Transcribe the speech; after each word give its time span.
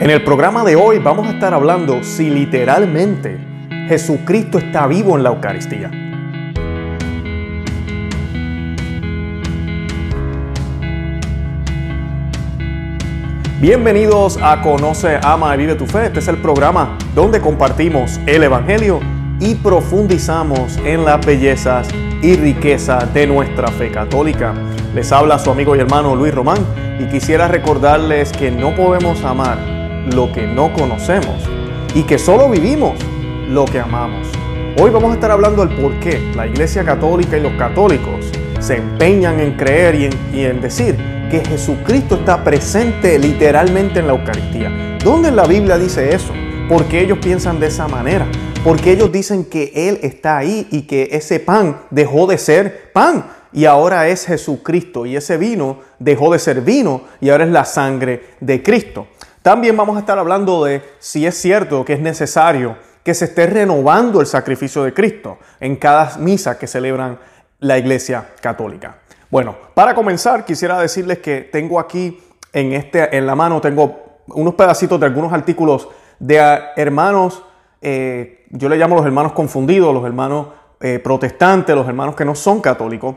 En 0.00 0.08
el 0.08 0.24
programa 0.24 0.64
de 0.64 0.76
hoy 0.76 0.98
vamos 0.98 1.26
a 1.26 1.32
estar 1.32 1.52
hablando 1.52 2.02
si 2.02 2.30
literalmente 2.30 3.38
Jesucristo 3.86 4.56
está 4.56 4.86
vivo 4.86 5.14
en 5.14 5.22
la 5.22 5.28
Eucaristía. 5.28 5.90
Bienvenidos 13.60 14.38
a 14.42 14.62
Conoce, 14.62 15.20
Ama 15.22 15.54
y 15.54 15.58
Vive 15.58 15.74
tu 15.74 15.84
Fe. 15.84 16.06
Este 16.06 16.20
es 16.20 16.28
el 16.28 16.38
programa 16.38 16.96
donde 17.14 17.42
compartimos 17.42 18.18
el 18.24 18.42
Evangelio 18.42 19.00
y 19.38 19.54
profundizamos 19.56 20.78
en 20.78 21.04
las 21.04 21.26
bellezas 21.26 21.88
y 22.22 22.36
riqueza 22.36 23.00
de 23.12 23.26
nuestra 23.26 23.68
fe 23.68 23.90
católica. 23.90 24.54
Les 24.94 25.12
habla 25.12 25.38
su 25.38 25.50
amigo 25.50 25.76
y 25.76 25.80
hermano 25.80 26.16
Luis 26.16 26.34
Román 26.34 26.64
y 26.98 27.04
quisiera 27.04 27.48
recordarles 27.48 28.32
que 28.32 28.50
no 28.50 28.74
podemos 28.74 29.22
amar 29.24 29.79
lo 30.14 30.32
que 30.32 30.46
no 30.46 30.72
conocemos 30.72 31.36
y 31.94 32.02
que 32.02 32.18
solo 32.18 32.48
vivimos 32.48 32.98
lo 33.48 33.64
que 33.64 33.80
amamos. 33.80 34.28
Hoy 34.80 34.90
vamos 34.90 35.10
a 35.10 35.14
estar 35.14 35.30
hablando 35.30 35.64
del 35.64 35.76
por 35.76 35.98
qué 36.00 36.20
la 36.34 36.46
Iglesia 36.46 36.84
Católica 36.84 37.36
y 37.36 37.40
los 37.40 37.52
católicos 37.54 38.30
se 38.60 38.76
empeñan 38.76 39.40
en 39.40 39.56
creer 39.56 39.94
y 40.32 40.44
en, 40.44 40.60
decir 40.60 40.96
que 41.30 41.44
Jesucristo 41.44 42.16
está 42.16 42.42
presente 42.44 43.18
literalmente 43.18 44.00
en 44.00 44.06
la 44.06 44.12
Eucaristía. 44.12 44.98
¿Dónde 45.02 45.28
en 45.28 45.36
la 45.36 45.46
Biblia 45.46 45.78
dice 45.78 46.14
eso? 46.14 46.32
¿Por 46.68 46.84
qué 46.84 47.00
ellos 47.00 47.18
piensan 47.18 47.58
de 47.58 47.68
esa 47.68 47.88
manera? 47.88 48.26
Porque 48.62 48.92
ellos 48.92 49.10
dicen 49.10 49.44
que 49.44 49.72
Él 49.74 49.98
está 50.02 50.38
ahí 50.38 50.68
y 50.70 50.82
que 50.82 51.08
ese 51.12 51.40
pan 51.40 51.80
dejó 51.90 52.26
de 52.26 52.38
ser 52.38 52.92
pan 52.92 53.24
y 53.52 53.64
ahora 53.64 54.08
es 54.08 54.26
Jesucristo 54.26 55.06
y 55.06 55.16
ese 55.16 55.36
vino 55.36 55.78
dejó 55.98 56.32
de 56.32 56.38
ser 56.38 56.60
vino 56.60 57.02
y 57.20 57.30
ahora 57.30 57.44
es 57.44 57.50
la 57.50 57.64
sangre 57.64 58.22
de 58.40 58.62
Cristo. 58.62 59.08
También 59.42 59.74
vamos 59.76 59.96
a 59.96 60.00
estar 60.00 60.18
hablando 60.18 60.64
de 60.64 60.82
si 60.98 61.26
es 61.26 61.34
cierto 61.34 61.84
que 61.84 61.94
es 61.94 62.00
necesario 62.00 62.76
que 63.02 63.14
se 63.14 63.24
esté 63.24 63.46
renovando 63.46 64.20
el 64.20 64.26
sacrificio 64.26 64.82
de 64.82 64.92
Cristo 64.92 65.38
en 65.60 65.76
cada 65.76 66.18
misa 66.18 66.58
que 66.58 66.66
celebran 66.66 67.18
la 67.58 67.78
Iglesia 67.78 68.28
Católica. 68.42 68.98
Bueno, 69.30 69.56
para 69.74 69.94
comenzar, 69.94 70.44
quisiera 70.44 70.78
decirles 70.78 71.18
que 71.18 71.40
tengo 71.40 71.80
aquí 71.80 72.20
en, 72.52 72.74
este, 72.74 73.16
en 73.16 73.26
la 73.26 73.34
mano, 73.34 73.62
tengo 73.62 74.20
unos 74.26 74.54
pedacitos 74.54 75.00
de 75.00 75.06
algunos 75.06 75.32
artículos 75.32 75.88
de 76.18 76.38
hermanos, 76.76 77.42
eh, 77.80 78.44
yo 78.50 78.68
le 78.68 78.76
llamo 78.76 78.96
los 78.96 79.06
hermanos 79.06 79.32
confundidos, 79.32 79.94
los 79.94 80.04
hermanos 80.04 80.48
eh, 80.80 80.98
protestantes, 80.98 81.74
los 81.74 81.88
hermanos 81.88 82.14
que 82.14 82.26
no 82.26 82.34
son 82.34 82.60
católicos. 82.60 83.16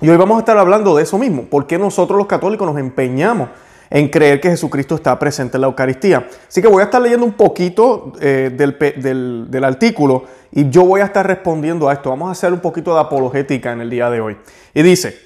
Y 0.00 0.08
hoy 0.08 0.16
vamos 0.16 0.36
a 0.36 0.40
estar 0.40 0.58
hablando 0.58 0.96
de 0.96 1.04
eso 1.04 1.16
mismo, 1.16 1.44
por 1.44 1.68
qué 1.68 1.78
nosotros 1.78 2.18
los 2.18 2.26
católicos 2.26 2.66
nos 2.66 2.78
empeñamos 2.78 3.50
en 3.94 4.08
creer 4.08 4.40
que 4.40 4.50
Jesucristo 4.50 4.96
está 4.96 5.16
presente 5.16 5.56
en 5.56 5.60
la 5.60 5.68
Eucaristía. 5.68 6.26
Así 6.48 6.60
que 6.60 6.66
voy 6.66 6.80
a 6.80 6.86
estar 6.86 7.00
leyendo 7.00 7.24
un 7.24 7.34
poquito 7.34 8.12
eh, 8.20 8.50
del, 8.52 8.76
del, 8.96 9.46
del 9.48 9.64
artículo 9.64 10.24
y 10.50 10.68
yo 10.68 10.84
voy 10.84 11.00
a 11.00 11.04
estar 11.04 11.24
respondiendo 11.24 11.88
a 11.88 11.92
esto. 11.92 12.10
Vamos 12.10 12.28
a 12.28 12.32
hacer 12.32 12.52
un 12.52 12.58
poquito 12.58 12.92
de 12.92 13.00
apologética 13.00 13.70
en 13.70 13.82
el 13.82 13.90
día 13.90 14.10
de 14.10 14.20
hoy. 14.20 14.36
Y 14.74 14.82
dice, 14.82 15.16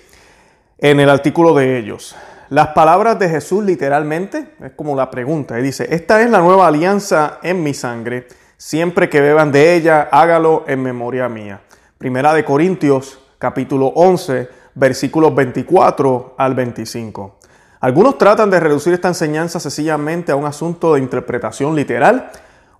en 0.77 1.00
el 1.00 1.08
artículo 1.08 1.55
de 1.55 1.78
ellos. 1.78 2.14
Las 2.50 2.69
palabras 2.69 3.19
de 3.19 3.30
Jesús 3.30 3.64
literalmente, 3.64 4.50
es 4.62 4.72
como 4.72 4.94
la 4.94 5.11
pregunta, 5.11 5.58
y 5.58 5.62
dice, 5.62 5.89
esta 5.91 6.20
es 6.20 6.28
la 6.28 6.41
nueva 6.41 6.66
alianza 6.66 7.39
en 7.42 7.62
mi 7.62 7.72
sangre, 7.72 8.27
siempre 8.58 9.08
que 9.08 9.22
beban 9.22 9.50
de 9.50 9.77
ella, 9.77 10.11
hágalo 10.12 10.64
en 10.69 10.83
memoria 10.83 11.27
mía. 11.30 11.62
Primera 11.96 12.34
de 12.34 12.44
Corintios 12.44 13.19
capítulo 13.39 13.86
11, 13.86 14.46
versículos 14.74 15.34
24 15.34 16.34
al 16.36 16.55
25. 16.55 17.38
Algunos 17.80 18.18
tratan 18.18 18.50
de 18.50 18.58
reducir 18.58 18.92
esta 18.92 19.08
enseñanza 19.08 19.60
sencillamente 19.60 20.32
a 20.32 20.36
un 20.36 20.46
asunto 20.46 20.94
de 20.94 21.00
interpretación 21.00 21.76
literal 21.76 22.30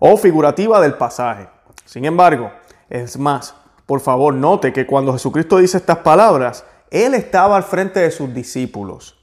o 0.00 0.16
figurativa 0.16 0.80
del 0.80 0.94
pasaje. 0.94 1.48
Sin 1.84 2.04
embargo, 2.04 2.50
es 2.91 3.19
más, 3.19 3.54
por 3.86 4.00
favor 4.00 4.34
note 4.34 4.72
que 4.72 4.86
cuando 4.86 5.12
Jesucristo 5.12 5.58
dice 5.58 5.76
estas 5.76 5.98
palabras, 5.98 6.64
él 6.91 7.14
estaba 7.14 7.56
al 7.56 7.64
frente 7.64 8.00
de 8.00 8.10
sus 8.10 8.32
discípulos, 8.32 9.16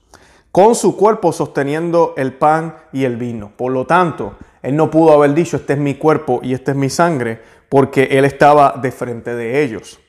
con 0.52 0.76
su 0.76 0.96
cuerpo 0.96 1.34
sosteniendo 1.34 2.14
el 2.16 2.34
pan 2.34 2.76
y 2.94 3.04
el 3.04 3.18
vino. 3.18 3.52
Por 3.58 3.72
lo 3.72 3.86
tanto, 3.86 4.36
Él 4.62 4.76
no 4.76 4.90
pudo 4.90 5.14
haber 5.14 5.34
dicho, 5.34 5.58
este 5.58 5.74
es 5.74 5.80
mi 5.80 5.96
cuerpo 5.96 6.40
y 6.44 6.54
esta 6.54 6.72
es 6.72 6.78
mi 6.78 6.90
sangre, 6.90 7.42
porque 7.70 8.04
Él 8.12 8.24
estaba 8.24 8.80
de 8.82 8.92
frente 8.92 9.36
de 9.36 9.64
ellos. 9.64 10.00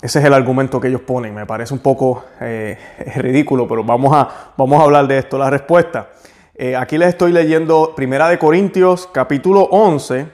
Ese 0.00 0.18
es 0.20 0.24
el 0.24 0.32
argumento 0.32 0.80
que 0.80 0.88
ellos 0.88 1.02
ponen. 1.02 1.34
Me 1.34 1.44
parece 1.44 1.74
un 1.74 1.80
poco 1.80 2.24
eh, 2.40 2.78
ridículo, 3.16 3.68
pero 3.68 3.84
vamos 3.84 4.14
a, 4.14 4.52
vamos 4.56 4.80
a 4.80 4.84
hablar 4.84 5.06
de 5.06 5.18
esto. 5.18 5.36
La 5.36 5.50
respuesta. 5.50 6.10
Eh, 6.54 6.76
aquí 6.76 6.96
les 6.96 7.08
estoy 7.08 7.32
leyendo 7.32 7.94
Primera 7.94 8.28
de 8.28 8.38
Corintios, 8.38 9.08
capítulo 9.12 9.62
11, 9.62 10.26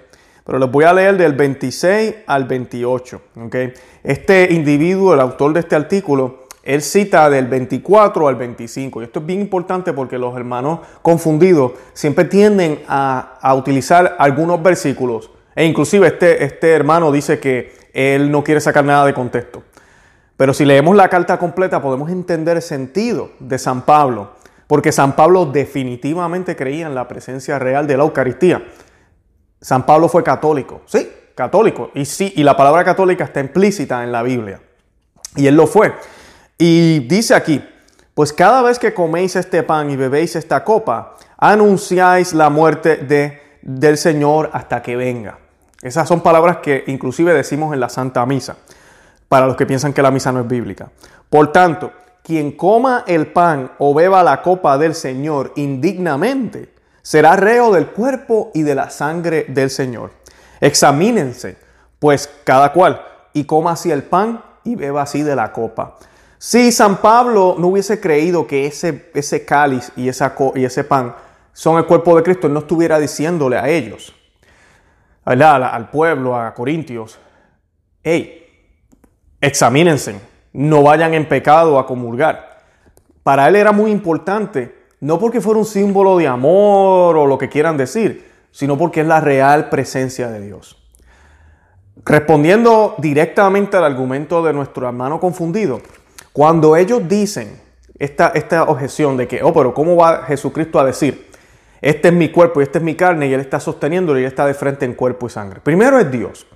pero 0.44 0.58
les 0.58 0.70
voy 0.70 0.84
a 0.84 0.92
leer 0.92 1.16
del 1.16 1.32
26 1.32 2.14
al 2.26 2.44
28. 2.44 3.22
Este 4.04 4.52
individuo, 4.52 5.14
el 5.14 5.20
autor 5.20 5.54
de 5.54 5.60
este 5.60 5.76
artículo, 5.76 6.46
él 6.62 6.82
cita 6.82 7.28
del 7.30 7.46
24 7.46 8.28
al 8.28 8.36
25. 8.36 9.00
Y 9.00 9.04
esto 9.04 9.20
es 9.20 9.26
bien 9.26 9.40
importante 9.40 9.92
porque 9.92 10.18
los 10.18 10.36
hermanos 10.36 10.80
confundidos 11.02 11.72
siempre 11.94 12.26
tienden 12.26 12.80
a, 12.86 13.54
utilizar 13.56 14.14
algunos 14.18 14.62
versículos. 14.62 15.30
E 15.56 15.64
inclusive 15.64 16.06
este, 16.06 16.44
este 16.44 16.70
hermano 16.70 17.10
dice 17.10 17.40
que 17.40 17.79
él 17.92 18.30
no 18.30 18.44
quiere 18.44 18.60
sacar 18.60 18.84
nada 18.84 19.06
de 19.06 19.14
contexto. 19.14 19.62
Pero 20.36 20.54
si 20.54 20.64
leemos 20.64 20.96
la 20.96 21.08
carta 21.08 21.38
completa 21.38 21.82
podemos 21.82 22.10
entender 22.10 22.56
el 22.56 22.62
sentido 22.62 23.30
de 23.40 23.58
San 23.58 23.82
Pablo. 23.82 24.32
Porque 24.66 24.92
San 24.92 25.16
Pablo 25.16 25.46
definitivamente 25.46 26.54
creía 26.54 26.86
en 26.86 26.94
la 26.94 27.08
presencia 27.08 27.58
real 27.58 27.86
de 27.86 27.96
la 27.96 28.04
Eucaristía. 28.04 28.64
San 29.60 29.84
Pablo 29.84 30.08
fue 30.08 30.22
católico, 30.22 30.82
sí, 30.86 31.10
católico. 31.34 31.90
Y 31.94 32.04
sí, 32.04 32.32
y 32.36 32.44
la 32.44 32.56
palabra 32.56 32.84
católica 32.84 33.24
está 33.24 33.40
implícita 33.40 34.04
en 34.04 34.12
la 34.12 34.22
Biblia. 34.22 34.60
Y 35.36 35.46
él 35.46 35.56
lo 35.56 35.66
fue. 35.66 35.92
Y 36.56 37.00
dice 37.00 37.34
aquí, 37.34 37.62
pues 38.14 38.32
cada 38.32 38.62
vez 38.62 38.78
que 38.78 38.94
coméis 38.94 39.36
este 39.36 39.62
pan 39.62 39.90
y 39.90 39.96
bebéis 39.96 40.36
esta 40.36 40.62
copa, 40.62 41.16
anunciáis 41.36 42.32
la 42.32 42.48
muerte 42.48 42.96
de, 42.96 43.40
del 43.62 43.98
Señor 43.98 44.50
hasta 44.52 44.82
que 44.82 44.94
venga. 44.94 45.38
Esas 45.82 46.06
son 46.06 46.20
palabras 46.20 46.58
que 46.58 46.84
inclusive 46.88 47.32
decimos 47.32 47.72
en 47.72 47.80
la 47.80 47.88
Santa 47.88 48.24
Misa, 48.26 48.56
para 49.28 49.46
los 49.46 49.56
que 49.56 49.66
piensan 49.66 49.92
que 49.92 50.02
la 50.02 50.10
misa 50.10 50.32
no 50.32 50.40
es 50.40 50.48
bíblica. 50.48 50.90
Por 51.30 51.52
tanto, 51.52 51.92
quien 52.22 52.52
coma 52.52 53.04
el 53.06 53.28
pan 53.28 53.72
o 53.78 53.94
beba 53.94 54.22
la 54.22 54.42
copa 54.42 54.76
del 54.76 54.94
Señor 54.94 55.52
indignamente, 55.56 56.74
será 57.02 57.36
reo 57.36 57.72
del 57.72 57.88
cuerpo 57.88 58.50
y 58.52 58.62
de 58.62 58.74
la 58.74 58.90
sangre 58.90 59.46
del 59.48 59.70
Señor. 59.70 60.10
Examínense, 60.60 61.56
pues 61.98 62.28
cada 62.44 62.72
cual, 62.72 63.00
y 63.32 63.44
coma 63.44 63.72
así 63.72 63.90
el 63.90 64.02
pan 64.02 64.42
y 64.64 64.74
beba 64.74 65.02
así 65.02 65.22
de 65.22 65.34
la 65.34 65.52
copa. 65.52 65.96
Si 66.36 66.72
San 66.72 66.98
Pablo 66.98 67.56
no 67.58 67.68
hubiese 67.68 68.00
creído 68.00 68.46
que 68.46 68.66
ese, 68.66 69.10
ese 69.14 69.44
cáliz 69.44 69.92
y, 69.96 70.08
esa, 70.08 70.34
y 70.54 70.64
ese 70.64 70.84
pan 70.84 71.14
son 71.52 71.78
el 71.78 71.86
cuerpo 71.86 72.16
de 72.16 72.22
Cristo, 72.22 72.46
él 72.46 72.52
no 72.52 72.60
estuviera 72.60 72.98
diciéndole 72.98 73.58
a 73.58 73.68
ellos, 73.68 74.14
al 75.24 75.90
pueblo, 75.90 76.36
a 76.36 76.52
Corintios, 76.54 77.18
hey, 78.02 78.46
examínense, 79.40 80.20
no 80.52 80.82
vayan 80.82 81.14
en 81.14 81.28
pecado 81.28 81.78
a 81.78 81.86
comulgar. 81.86 82.60
Para 83.22 83.48
él 83.48 83.56
era 83.56 83.72
muy 83.72 83.90
importante 83.90 84.80
no 85.00 85.18
porque 85.18 85.40
fuera 85.40 85.58
un 85.58 85.64
símbolo 85.64 86.18
de 86.18 86.26
amor 86.26 87.16
o 87.16 87.26
lo 87.26 87.38
que 87.38 87.48
quieran 87.48 87.76
decir, 87.76 88.30
sino 88.50 88.76
porque 88.76 89.00
es 89.00 89.06
la 89.06 89.20
real 89.20 89.70
presencia 89.70 90.28
de 90.28 90.40
Dios. 90.40 90.76
Respondiendo 92.04 92.94
directamente 92.98 93.76
al 93.76 93.84
argumento 93.84 94.42
de 94.42 94.52
nuestro 94.52 94.86
hermano 94.86 95.18
confundido, 95.18 95.80
cuando 96.32 96.76
ellos 96.76 97.08
dicen 97.08 97.60
esta, 97.98 98.28
esta 98.28 98.64
objeción 98.64 99.16
de 99.16 99.26
que, 99.26 99.42
oh, 99.42 99.52
pero 99.52 99.74
¿cómo 99.74 99.96
va 99.96 100.22
Jesucristo 100.24 100.78
a 100.78 100.84
decir, 100.84 101.29
este 101.80 102.08
es 102.08 102.14
mi 102.14 102.30
cuerpo 102.30 102.60
y 102.60 102.64
esta 102.64 102.78
es 102.78 102.84
mi 102.84 102.94
carne 102.94 103.28
y 103.28 103.34
Él 103.34 103.40
está 103.40 103.60
sosteniéndolo 103.60 104.18
y 104.18 104.22
Él 104.22 104.28
está 104.28 104.46
de 104.46 104.54
frente 104.54 104.84
en 104.84 104.94
cuerpo 104.94 105.26
y 105.26 105.30
sangre? 105.30 105.60
Primero 105.60 105.98
es 105.98 106.10
Dios. 106.10 106.46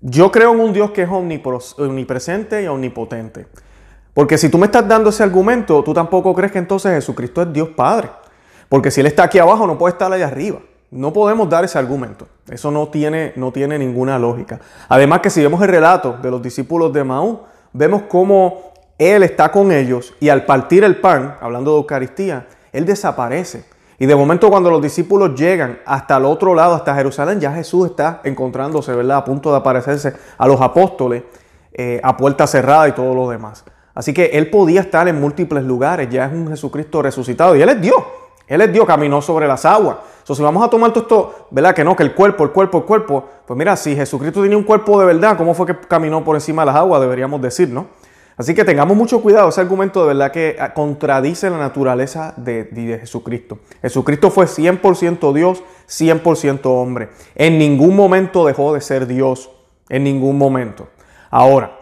Yo 0.00 0.30
creo 0.30 0.52
en 0.52 0.60
un 0.60 0.72
Dios 0.72 0.90
que 0.90 1.02
es 1.02 1.08
omnipresente 1.08 2.62
y 2.62 2.66
omnipotente. 2.66 3.46
Porque 4.12 4.38
si 4.38 4.48
tú 4.48 4.58
me 4.58 4.66
estás 4.66 4.86
dando 4.86 5.10
ese 5.10 5.22
argumento, 5.22 5.82
tú 5.82 5.92
tampoco 5.92 6.34
crees 6.34 6.52
que 6.52 6.58
entonces 6.58 6.92
Jesucristo 6.92 7.42
es 7.42 7.52
Dios 7.52 7.70
Padre. 7.70 8.10
Porque 8.68 8.90
si 8.90 9.00
Él 9.00 9.06
está 9.06 9.24
aquí 9.24 9.38
abajo, 9.38 9.66
no 9.66 9.76
puede 9.76 9.92
estar 9.92 10.12
allá 10.12 10.28
arriba. 10.28 10.60
No 10.90 11.12
podemos 11.12 11.48
dar 11.48 11.64
ese 11.64 11.78
argumento. 11.78 12.28
Eso 12.48 12.70
no 12.70 12.88
tiene, 12.88 13.32
no 13.34 13.50
tiene 13.50 13.78
ninguna 13.78 14.18
lógica. 14.18 14.60
Además 14.88 15.20
que 15.20 15.30
si 15.30 15.42
vemos 15.42 15.60
el 15.62 15.68
relato 15.68 16.18
de 16.22 16.30
los 16.30 16.40
discípulos 16.40 16.92
de 16.92 17.02
Maú, 17.02 17.40
vemos 17.72 18.02
cómo 18.08 18.72
Él 18.98 19.24
está 19.24 19.50
con 19.50 19.72
ellos 19.72 20.14
y 20.20 20.28
al 20.28 20.44
partir 20.44 20.84
el 20.84 21.00
pan, 21.00 21.36
hablando 21.40 21.72
de 21.72 21.78
Eucaristía, 21.78 22.46
Él 22.72 22.86
desaparece. 22.86 23.64
Y 23.98 24.06
de 24.06 24.16
momento 24.16 24.50
cuando 24.50 24.70
los 24.70 24.82
discípulos 24.82 25.34
llegan 25.34 25.78
hasta 25.86 26.16
el 26.16 26.24
otro 26.24 26.54
lado, 26.54 26.74
hasta 26.74 26.94
Jerusalén, 26.94 27.40
ya 27.40 27.52
Jesús 27.52 27.86
está 27.90 28.20
encontrándose, 28.24 28.92
¿verdad? 28.94 29.18
A 29.18 29.24
punto 29.24 29.50
de 29.50 29.58
aparecerse 29.58 30.14
a 30.36 30.46
los 30.48 30.60
apóstoles 30.60 31.22
eh, 31.72 32.00
a 32.04 32.16
puerta 32.16 32.46
cerrada 32.46 32.88
y 32.88 32.92
todo 32.92 33.14
lo 33.14 33.28
demás. 33.28 33.64
Así 33.94 34.12
que 34.12 34.26
Él 34.26 34.50
podía 34.50 34.80
estar 34.80 35.06
en 35.08 35.20
múltiples 35.20 35.64
lugares, 35.64 36.08
ya 36.08 36.26
es 36.26 36.32
un 36.32 36.48
Jesucristo 36.48 37.02
resucitado 37.02 37.56
y 37.56 37.62
Él 37.62 37.68
es 37.68 37.80
Dios. 37.80 38.02
Él 38.46 38.60
es 38.60 38.72
Dios, 38.72 38.86
caminó 38.86 39.22
sobre 39.22 39.48
las 39.48 39.64
aguas. 39.64 39.96
Entonces, 40.18 40.36
si 40.36 40.42
vamos 40.42 40.64
a 40.64 40.68
tomar 40.68 40.92
todo 40.92 41.02
esto, 41.02 41.46
¿verdad? 41.50 41.74
Que 41.74 41.82
no, 41.82 41.96
que 41.96 42.02
el 42.02 42.14
cuerpo, 42.14 42.44
el 42.44 42.50
cuerpo, 42.50 42.78
el 42.78 42.84
cuerpo. 42.84 43.24
Pues 43.46 43.56
mira, 43.56 43.74
si 43.76 43.96
Jesucristo 43.96 44.42
tenía 44.42 44.56
un 44.56 44.64
cuerpo 44.64 45.00
de 45.00 45.06
verdad, 45.06 45.36
¿cómo 45.36 45.54
fue 45.54 45.66
que 45.66 45.78
caminó 45.88 46.22
por 46.22 46.36
encima 46.36 46.62
de 46.62 46.66
las 46.66 46.76
aguas? 46.76 47.00
Deberíamos 47.00 47.40
decir, 47.40 47.70
¿no? 47.70 47.86
Así 48.36 48.54
que 48.54 48.64
tengamos 48.64 48.96
mucho 48.96 49.22
cuidado, 49.22 49.48
ese 49.48 49.60
argumento 49.60 50.00
de 50.00 50.08
verdad 50.08 50.32
que 50.32 50.56
ah, 50.58 50.74
contradice 50.74 51.50
la 51.50 51.58
naturaleza 51.58 52.34
de, 52.36 52.64
de 52.64 52.98
Jesucristo. 52.98 53.60
Jesucristo 53.80 54.30
fue 54.30 54.46
100% 54.46 55.32
Dios, 55.32 55.62
100% 55.88 56.60
hombre. 56.64 57.10
En 57.34 57.58
ningún 57.58 57.94
momento 57.94 58.44
dejó 58.44 58.74
de 58.74 58.80
ser 58.80 59.06
Dios, 59.06 59.50
en 59.88 60.02
ningún 60.02 60.36
momento. 60.36 60.88
Ahora, 61.30 61.78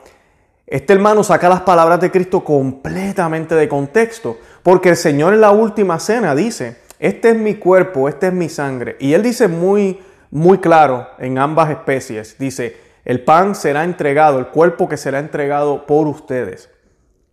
este 0.66 0.94
hermano 0.94 1.22
saca 1.22 1.49
las 1.50 1.60
palabras 1.60 2.00
de 2.00 2.10
Cristo 2.10 2.43
completamente 2.43 3.55
de 3.55 3.69
contexto, 3.69 4.38
porque 4.62 4.88
el 4.88 4.96
Señor 4.96 5.34
en 5.34 5.43
la 5.43 5.50
última 5.50 6.00
cena 6.00 6.34
dice, 6.34 6.78
este 6.98 7.31
es 7.31 7.37
mi 7.37 7.56
cuerpo, 7.56 8.08
este 8.08 8.28
es 8.28 8.32
mi 8.32 8.48
sangre. 8.48 8.96
Y 8.98 9.12
él 9.12 9.22
dice 9.22 9.48
muy, 9.48 10.00
muy 10.31 10.58
claro 10.58 11.08
en 11.19 11.37
ambas 11.37 11.70
especies, 11.70 12.37
dice, 12.38 12.76
el 13.04 13.25
pan 13.25 13.54
será 13.54 13.84
entregado, 13.84 14.38
el 14.38 14.49
cuerpo 14.49 14.88
que 14.88 14.96
será 14.96 15.19
entregado 15.19 15.87
por 15.87 16.06
ustedes, 16.06 16.70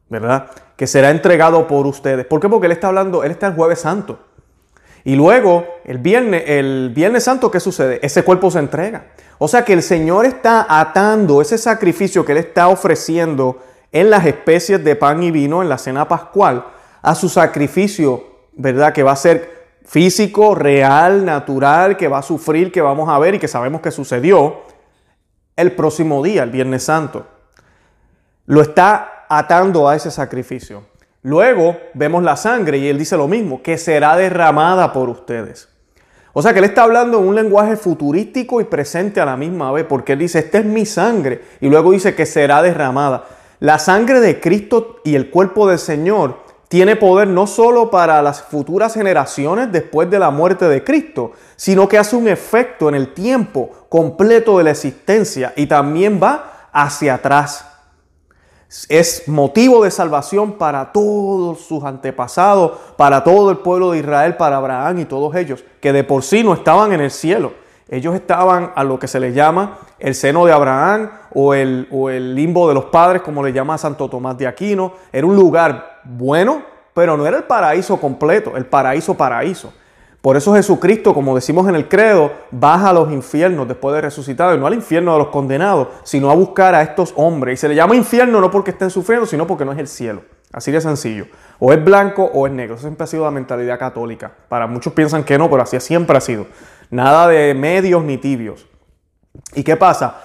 ¿verdad? 0.09 0.49
Que 0.75 0.87
será 0.87 1.11
entregado 1.11 1.67
por 1.67 1.85
ustedes. 1.85 2.25
¿Por 2.25 2.39
qué? 2.39 2.49
Porque 2.49 2.65
él 2.65 2.71
está 2.71 2.87
hablando, 2.87 3.23
él 3.23 3.31
está 3.31 3.47
el 3.47 3.53
jueves 3.53 3.79
santo. 3.79 4.19
Y 5.03 5.15
luego, 5.15 5.65
el 5.85 5.97
viernes, 5.97 6.43
el 6.47 6.91
viernes 6.93 7.23
santo, 7.23 7.51
¿qué 7.51 7.59
sucede? 7.59 7.99
Ese 8.01 8.23
cuerpo 8.23 8.51
se 8.51 8.59
entrega. 8.59 9.07
O 9.37 9.47
sea 9.47 9.63
que 9.63 9.73
el 9.73 9.83
Señor 9.83 10.25
está 10.25 10.65
atando 10.67 11.41
ese 11.41 11.57
sacrificio 11.57 12.25
que 12.25 12.33
él 12.33 12.39
está 12.39 12.67
ofreciendo 12.67 13.59
en 13.91 14.09
las 14.09 14.25
especies 14.25 14.83
de 14.83 14.95
pan 14.95 15.23
y 15.23 15.31
vino 15.31 15.61
en 15.61 15.69
la 15.69 15.77
cena 15.77 16.07
pascual 16.07 16.65
a 17.01 17.15
su 17.15 17.29
sacrificio, 17.29 18.23
¿verdad? 18.53 18.91
Que 18.91 19.03
va 19.03 19.13
a 19.13 19.15
ser 19.15 19.59
físico, 19.85 20.53
real, 20.53 21.25
natural, 21.25 21.95
que 21.95 22.07
va 22.07 22.19
a 22.19 22.23
sufrir, 22.23 22.71
que 22.71 22.81
vamos 22.81 23.09
a 23.09 23.17
ver 23.17 23.35
y 23.35 23.39
que 23.39 23.47
sabemos 23.47 23.81
que 23.81 23.91
sucedió 23.91 24.61
el 25.61 25.73
próximo 25.73 26.23
día, 26.23 26.43
el 26.43 26.51
Viernes 26.51 26.83
Santo. 26.83 27.25
Lo 28.45 28.61
está 28.61 29.25
atando 29.29 29.87
a 29.87 29.95
ese 29.95 30.09
sacrificio. 30.11 30.83
Luego 31.21 31.77
vemos 31.93 32.23
la 32.23 32.35
sangre 32.37 32.77
y 32.77 32.87
él 32.87 32.97
dice 32.97 33.17
lo 33.17 33.27
mismo, 33.27 33.61
que 33.61 33.77
será 33.77 34.15
derramada 34.15 34.93
por 34.93 35.09
ustedes. 35.09 35.67
O 36.33 36.41
sea 36.41 36.53
que 36.53 36.59
él 36.59 36.65
está 36.65 36.83
hablando 36.83 37.19
en 37.19 37.27
un 37.27 37.35
lenguaje 37.35 37.75
futurístico 37.75 38.61
y 38.61 38.63
presente 38.63 39.19
a 39.19 39.25
la 39.25 39.35
misma 39.35 39.71
vez, 39.71 39.85
porque 39.85 40.13
él 40.13 40.19
dice, 40.19 40.39
esta 40.39 40.59
es 40.59 40.65
mi 40.65 40.85
sangre, 40.85 41.41
y 41.59 41.67
luego 41.67 41.91
dice 41.91 42.15
que 42.15 42.25
será 42.25 42.61
derramada. 42.61 43.25
La 43.59 43.79
sangre 43.79 44.21
de 44.21 44.39
Cristo 44.39 45.01
y 45.03 45.15
el 45.15 45.29
cuerpo 45.29 45.67
del 45.67 45.79
Señor 45.79 46.37
tiene 46.69 46.95
poder 46.95 47.27
no 47.27 47.47
solo 47.47 47.89
para 47.89 48.21
las 48.21 48.43
futuras 48.43 48.93
generaciones 48.93 49.71
después 49.71 50.09
de 50.09 50.19
la 50.19 50.29
muerte 50.29 50.69
de 50.69 50.83
Cristo, 50.83 51.33
sino 51.59 51.89
que 51.89 51.97
hace 51.97 52.15
un 52.15 52.29
efecto 52.29 52.87
en 52.87 52.95
el 52.95 53.13
tiempo 53.13 53.69
completo 53.89 54.57
de 54.57 54.63
la 54.63 54.71
existencia 54.71 55.51
y 55.57 55.67
también 55.67 56.17
va 56.23 56.69
hacia 56.71 57.15
atrás. 57.15 57.65
Es 58.87 59.27
motivo 59.27 59.83
de 59.83 59.91
salvación 59.91 60.53
para 60.53 60.93
todos 60.93 61.59
sus 61.59 61.83
antepasados, 61.83 62.79
para 62.95 63.25
todo 63.25 63.51
el 63.51 63.57
pueblo 63.57 63.91
de 63.91 63.99
Israel, 63.99 64.37
para 64.37 64.55
Abraham 64.55 64.99
y 64.99 65.05
todos 65.05 65.35
ellos, 65.35 65.65
que 65.81 65.91
de 65.91 66.05
por 66.05 66.23
sí 66.23 66.45
no 66.45 66.53
estaban 66.53 66.93
en 66.93 67.01
el 67.01 67.11
cielo. 67.11 67.51
Ellos 67.89 68.15
estaban 68.15 68.71
a 68.73 68.85
lo 68.85 68.97
que 68.97 69.09
se 69.09 69.19
les 69.19 69.35
llama 69.35 69.79
el 69.99 70.15
seno 70.15 70.45
de 70.45 70.53
Abraham 70.53 71.11
o 71.33 71.53
el, 71.53 71.89
o 71.91 72.09
el 72.09 72.35
limbo 72.35 72.69
de 72.69 72.73
los 72.73 72.85
padres, 72.85 73.21
como 73.21 73.43
le 73.43 73.51
llama 73.51 73.77
Santo 73.77 74.09
Tomás 74.09 74.37
de 74.37 74.47
Aquino. 74.47 74.93
Era 75.11 75.27
un 75.27 75.35
lugar 75.35 75.99
bueno, 76.05 76.63
pero 76.93 77.17
no 77.17 77.27
era 77.27 77.35
el 77.35 77.43
paraíso 77.43 77.97
completo, 77.99 78.55
el 78.55 78.65
paraíso 78.65 79.13
paraíso. 79.15 79.73
Por 80.21 80.35
eso 80.35 80.53
Jesucristo, 80.53 81.13
como 81.13 81.33
decimos 81.33 81.67
en 81.69 81.75
el 81.75 81.87
credo, 81.87 82.31
baja 82.51 82.89
a 82.89 82.93
los 82.93 83.11
infiernos 83.11 83.67
después 83.67 83.95
de 83.95 84.01
resucitado, 84.01 84.53
y 84.53 84.57
no 84.57 84.67
al 84.67 84.73
infierno 84.73 85.13
de 85.13 85.19
los 85.19 85.27
condenados, 85.29 85.87
sino 86.03 86.29
a 86.29 86.35
buscar 86.35 86.75
a 86.75 86.81
estos 86.81 87.13
hombres. 87.15 87.53
Y 87.53 87.57
se 87.61 87.69
le 87.69 87.75
llama 87.75 87.95
infierno 87.95 88.41
no 88.41 88.51
porque 88.51 88.71
estén 88.71 88.89
sufriendo, 88.89 89.25
sino 89.25 89.47
porque 89.47 89.63
no 89.63 89.71
es 89.71 89.79
el 89.79 89.87
cielo. 89.87 90.21
Así 90.51 90.71
de 90.71 90.81
sencillo. 90.81 91.27
O 91.59 91.71
es 91.71 91.83
blanco 91.83 92.29
o 92.33 92.47
es 92.47 92.53
negro. 92.53 92.75
Eso 92.75 92.81
siempre 92.81 93.03
ha 93.03 93.07
sido 93.07 93.23
la 93.23 93.31
mentalidad 93.31 93.79
católica. 93.79 94.31
Para 94.49 94.67
muchos 94.67 94.91
piensan 94.93 95.23
que 95.23 95.37
no, 95.37 95.49
pero 95.49 95.61
así 95.61 95.79
siempre 95.79 96.17
ha 96.17 96.21
sido. 96.21 96.47
Nada 96.89 97.27
de 97.27 97.53
medios 97.53 98.03
ni 98.03 98.17
tibios. 98.17 98.65
¿Y 99.53 99.63
qué 99.63 99.77
pasa? 99.77 100.21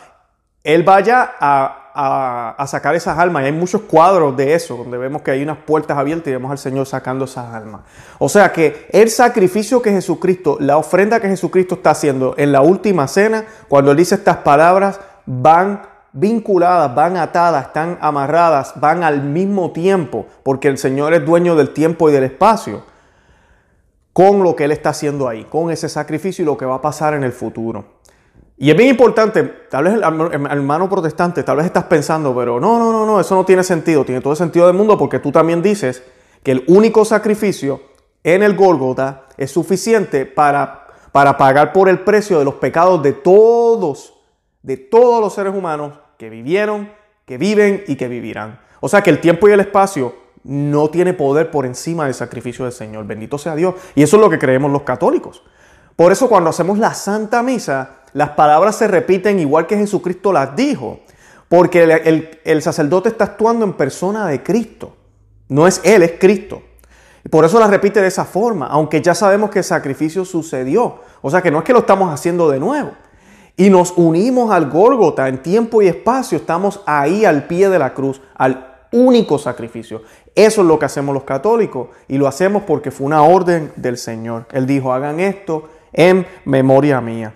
Él 0.65 0.83
vaya 0.83 1.35
a 1.39 1.84
a, 1.95 2.65
sacar 2.67 2.95
esas 2.97 3.19
almas. 3.19 3.43
Y 3.43 3.47
hay 3.47 3.53
muchos 3.53 3.83
cuadros 3.83 4.37
de 4.37 4.55
eso, 4.55 4.77
donde 4.77 4.99
vemos 4.99 5.23
que 5.23 5.31
hay 5.31 5.43
unas 5.43 5.59
puertas 5.59 5.97
abiertas 5.97 6.29
y 6.29 6.33
vemos 6.33 6.51
al 6.51 6.59
Señor 6.59 6.87
sacando 6.87 7.25
esas 7.25 7.55
almas. 7.55 7.83
O 8.19 8.29
sea 8.29 8.53
que 8.53 8.89
el 8.91 9.11
sacrificio 9.11 9.81
que 9.81 9.93
Jesucristo, 9.93 10.57
la 10.61 10.77
ofrenda 10.77 11.21
que 11.21 11.29
Jesucristo 11.29 11.77
está 11.77 11.91
haciendo 11.91 12.35
en 12.37 12.51
la 12.51 12.63
última 12.63 13.07
cena, 13.07 13.45
cuando 13.69 13.93
Él 13.93 13.97
dice 13.97 14.17
estas 14.17 14.39
palabras, 14.39 15.01
van 15.25 15.83
vinculadas, 16.13 16.95
van 16.95 17.17
atadas, 17.17 17.67
están 17.67 17.99
amarradas, 18.01 18.73
van 18.77 19.05
al 19.05 19.23
mismo 19.23 19.71
tiempo, 19.71 20.27
porque 20.43 20.69
el 20.69 20.79
Señor 20.79 21.15
es 21.15 21.25
dueño 21.25 21.55
del 21.55 21.71
tiempo 21.71 22.09
y 22.09 22.13
del 22.13 22.25
espacio, 22.25 22.83
con 24.13 24.43
lo 24.43 24.57
que 24.57 24.65
Él 24.65 24.73
está 24.73 24.91
haciendo 24.91 25.29
ahí, 25.29 25.45
con 25.45 25.71
ese 25.71 25.89
sacrificio 25.89 26.43
y 26.43 26.47
lo 26.47 26.57
que 26.57 26.67
va 26.67 26.77
a 26.77 26.83
pasar 26.83 27.15
en 27.15 27.23
el 27.23 27.33
futuro. 27.33 27.95
Y 28.57 28.71
es 28.71 28.77
bien 28.77 28.91
importante, 28.91 29.43
tal 29.69 29.85
vez 29.85 29.95
hermano 29.95 30.89
protestante, 30.89 31.43
tal 31.43 31.57
vez 31.57 31.67
estás 31.67 31.85
pensando, 31.85 32.35
pero 32.35 32.61
no, 32.61 32.79
no, 32.79 32.93
no, 32.93 33.05
no, 33.05 33.21
eso 33.21 33.35
no 33.35 33.45
tiene 33.45 33.65
sentido, 33.65 34.05
tiene 34.05 34.21
todo 34.21 34.33
el 34.33 34.37
sentido 34.37 34.67
del 34.69 34.77
mundo 34.77 34.97
porque 34.97 35.19
tú 35.19 35.33
también 35.33 35.61
dices 35.61 36.05
que 36.43 36.53
el 36.53 36.65
único 36.69 37.05
sacrificio 37.05 37.81
en 38.23 38.45
el 38.45 38.55
Gólgota 38.55 39.27
es 39.37 39.51
suficiente 39.51 40.25
para, 40.25 40.87
para 41.11 41.37
pagar 41.37 41.73
por 41.73 41.89
el 41.89 42.01
precio 42.01 42.39
de 42.39 42.45
los 42.45 42.55
pecados 42.55 43.03
de 43.03 43.13
todos, 43.13 44.15
de 44.63 44.77
todos 44.77 45.21
los 45.21 45.35
seres 45.35 45.53
humanos 45.53 45.99
que 46.17 46.31
vivieron, 46.31 46.91
que 47.27 47.39
viven 47.39 47.83
y 47.89 47.97
que 47.97 48.07
vivirán. 48.07 48.61
O 48.81 48.89
sea 48.89 49.03
que 49.03 49.11
el 49.11 49.21
tiempo 49.21 49.49
y 49.49 49.53
el 49.53 49.61
espacio 49.61 50.15
no 50.45 50.91
tiene 50.91 51.13
poder 51.15 51.51
por 51.51 51.67
encima 51.67 52.05
del 52.05 52.15
sacrificio 52.15 52.67
del 52.67 52.73
Señor. 52.73 53.07
Bendito 53.07 53.39
sea 53.39 53.57
Dios. 53.57 53.75
Y 53.95 54.03
eso 54.03 54.17
es 54.17 54.23
lo 54.23 54.31
que 54.31 54.39
creemos 54.39 54.71
los 54.71 54.83
católicos. 54.83 55.43
Por 55.97 56.13
eso 56.13 56.29
cuando 56.29 56.51
hacemos 56.51 56.79
la 56.79 56.95
Santa 56.95 57.43
Misa, 57.43 57.91
las 58.13 58.31
palabras 58.31 58.77
se 58.77 58.89
repiten 58.89 59.39
igual 59.39 59.67
que 59.67 59.77
Jesucristo 59.77 60.33
las 60.33 60.57
dijo, 60.57 61.01
porque 61.49 61.83
el, 62.45 62.63
sacerdote 62.63 63.09
está 63.09 63.25
actuando 63.25 63.65
en 63.65 63.75
persona 63.75 64.27
de 64.27 64.43
Cristo. 64.43 64.97
No 65.49 65.67
es 65.67 65.81
Él, 65.85 66.03
es 66.03 66.13
Cristo. 66.19 66.63
Por 67.31 67.45
eso 67.45 67.59
las 67.59 67.71
repite 67.71 68.01
de 68.01 68.09
esa 68.09 68.25
forma, 68.25 68.67
aunque 68.67 69.01
ya 69.01 69.15
sabemos 69.15 69.51
que 69.51 69.61
el 69.61 69.65
sacrificio 69.65 70.25
sucedió. 70.25 71.01
O 71.23 71.31
sea 71.31 71.43
que 71.43 71.51
no 71.51 71.59
es 71.59 71.65
que 71.65 71.73
lo 71.73 71.81
estamos 71.81 72.13
haciendo 72.13 72.51
de 72.51 72.59
nuevo. 72.59 72.93
Y 73.57 73.71
nos 73.71 73.93
unimos 73.97 74.51
al 74.51 74.69
Gólgota 74.69 75.29
en 75.29 75.43
tiempo 75.43 75.81
y 75.81 75.87
espacio. 75.87 76.37
Estamos 76.37 76.81
ahí 76.87 77.25
al 77.25 77.47
pie 77.47 77.69
de 77.69 77.79
la 77.79 77.95
cruz, 77.95 78.21
al 78.35 78.75
único 78.91 79.39
sacrificio. 79.39 80.03
Eso 80.35 80.63
es 80.63 80.67
lo 80.67 80.79
que 80.79 80.87
hacemos 80.87 81.15
los 81.15 81.25
católicos 81.25 81.89
y 82.09 82.19
lo 82.19 82.27
hacemos 82.27 82.65
porque 82.65 82.91
fue 82.91 83.07
una 83.07 83.23
orden 83.23 83.73
del 83.77 83.97
Señor. 83.97 84.47
Él 84.53 84.67
dijo, 84.67 84.93
hagan 84.93 85.21
esto 85.21 85.69
en 85.95 86.27
memoria 86.45 87.01
mía. 87.01 87.35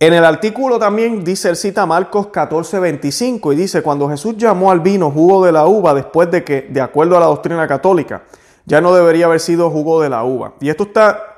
En 0.00 0.12
el 0.12 0.24
artículo 0.24 0.78
también 0.78 1.24
dice, 1.24 1.48
él 1.48 1.56
cita 1.56 1.86
Marcos 1.86 2.28
14, 2.28 2.78
25 2.78 3.52
y 3.52 3.56
dice, 3.56 3.82
cuando 3.82 4.08
Jesús 4.08 4.36
llamó 4.36 4.70
al 4.70 4.80
vino 4.80 5.10
jugo 5.10 5.44
de 5.44 5.52
la 5.52 5.66
uva 5.66 5.94
después 5.94 6.30
de 6.30 6.42
que, 6.42 6.62
de 6.62 6.80
acuerdo 6.80 7.16
a 7.16 7.20
la 7.20 7.26
doctrina 7.26 7.66
católica, 7.68 8.22
ya 8.66 8.80
no 8.80 8.94
debería 8.94 9.26
haber 9.26 9.40
sido 9.40 9.70
jugo 9.70 10.00
de 10.00 10.08
la 10.08 10.24
uva. 10.24 10.54
Y 10.60 10.68
esto 10.68 10.84
está 10.84 11.34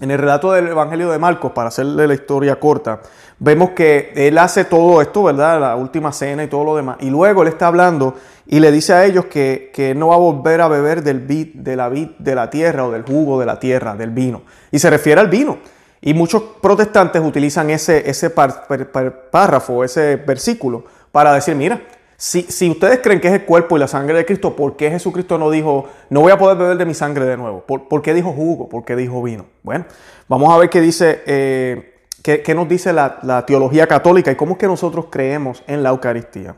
en 0.00 0.10
el 0.10 0.18
relato 0.18 0.52
del 0.52 0.68
Evangelio 0.68 1.10
de 1.10 1.18
Marcos, 1.18 1.52
para 1.52 1.68
hacerle 1.68 2.06
la 2.06 2.14
historia 2.14 2.60
corta. 2.60 3.00
Vemos 3.38 3.70
que 3.70 4.12
él 4.14 4.38
hace 4.38 4.64
todo 4.64 5.00
esto, 5.02 5.24
¿verdad? 5.24 5.60
La 5.60 5.76
última 5.76 6.12
cena 6.12 6.44
y 6.44 6.46
todo 6.46 6.64
lo 6.64 6.76
demás. 6.76 6.98
Y 7.00 7.10
luego 7.10 7.42
él 7.42 7.48
está 7.48 7.66
hablando 7.66 8.14
y 8.50 8.60
le 8.60 8.72
dice 8.72 8.94
a 8.94 9.04
ellos 9.04 9.26
que, 9.26 9.70
que 9.74 9.94
no 9.94 10.08
va 10.08 10.14
a 10.14 10.18
volver 10.18 10.62
a 10.62 10.68
beber 10.68 11.02
del 11.02 11.20
vid, 11.20 11.48
de 11.52 11.76
la 11.76 11.90
vid 11.90 12.08
de 12.18 12.34
la 12.34 12.48
tierra 12.48 12.86
o 12.86 12.90
del 12.90 13.02
jugo 13.02 13.38
de 13.38 13.44
la 13.44 13.60
tierra, 13.60 13.94
del 13.94 14.10
vino. 14.10 14.42
Y 14.72 14.78
se 14.78 14.88
refiere 14.88 15.20
al 15.20 15.28
vino. 15.28 15.58
Y 16.00 16.14
muchos 16.14 16.42
protestantes 16.62 17.20
utilizan 17.22 17.68
ese, 17.68 18.08
ese 18.08 18.30
párrafo, 18.30 19.84
ese 19.84 20.16
versículo, 20.16 20.84
para 21.12 21.34
decir, 21.34 21.56
mira, 21.56 21.82
si, 22.16 22.42
si, 22.42 22.70
ustedes 22.70 23.00
creen 23.00 23.20
que 23.20 23.28
es 23.28 23.34
el 23.34 23.44
cuerpo 23.44 23.76
y 23.76 23.80
la 23.80 23.86
sangre 23.86 24.16
de 24.16 24.24
Cristo, 24.24 24.56
¿por 24.56 24.76
qué 24.76 24.90
Jesucristo 24.90 25.36
no 25.36 25.50
dijo, 25.50 25.86
no 26.08 26.22
voy 26.22 26.32
a 26.32 26.38
poder 26.38 26.56
beber 26.56 26.78
de 26.78 26.86
mi 26.86 26.94
sangre 26.94 27.26
de 27.26 27.36
nuevo? 27.36 27.64
¿Por, 27.66 28.00
qué 28.00 28.14
dijo 28.14 28.32
jugo? 28.32 28.70
¿Por 28.70 28.82
qué 28.82 28.96
dijo 28.96 29.22
vino? 29.22 29.44
Bueno, 29.62 29.84
vamos 30.26 30.54
a 30.54 30.56
ver 30.56 30.70
qué 30.70 30.80
dice, 30.80 31.22
eh, 31.26 32.06
qué, 32.22 32.54
nos 32.54 32.66
dice 32.66 32.94
la, 32.94 33.18
la 33.22 33.44
teología 33.44 33.86
católica 33.86 34.32
y 34.32 34.36
cómo 34.36 34.52
es 34.52 34.58
que 34.58 34.66
nosotros 34.66 35.06
creemos 35.10 35.62
en 35.66 35.82
la 35.82 35.90
Eucaristía. 35.90 36.56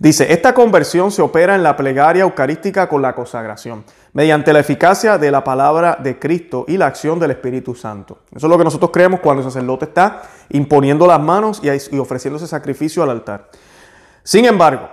Dice, 0.00 0.32
esta 0.32 0.54
conversión 0.54 1.10
se 1.10 1.22
opera 1.22 1.56
en 1.56 1.64
la 1.64 1.76
plegaria 1.76 2.22
eucarística 2.22 2.88
con 2.88 3.02
la 3.02 3.16
consagración, 3.16 3.84
mediante 4.12 4.52
la 4.52 4.60
eficacia 4.60 5.18
de 5.18 5.32
la 5.32 5.42
palabra 5.42 5.98
de 6.00 6.20
Cristo 6.20 6.64
y 6.68 6.76
la 6.76 6.86
acción 6.86 7.18
del 7.18 7.32
Espíritu 7.32 7.74
Santo. 7.74 8.20
Eso 8.30 8.46
es 8.46 8.50
lo 8.50 8.56
que 8.56 8.62
nosotros 8.62 8.92
creemos 8.92 9.18
cuando 9.18 9.42
el 9.42 9.50
sacerdote 9.50 9.86
está 9.86 10.22
imponiendo 10.50 11.04
las 11.04 11.20
manos 11.20 11.60
y 11.64 11.98
ofreciendo 11.98 12.36
ese 12.36 12.46
sacrificio 12.46 13.02
al 13.02 13.10
altar. 13.10 13.50
Sin 14.22 14.44
embargo, 14.44 14.88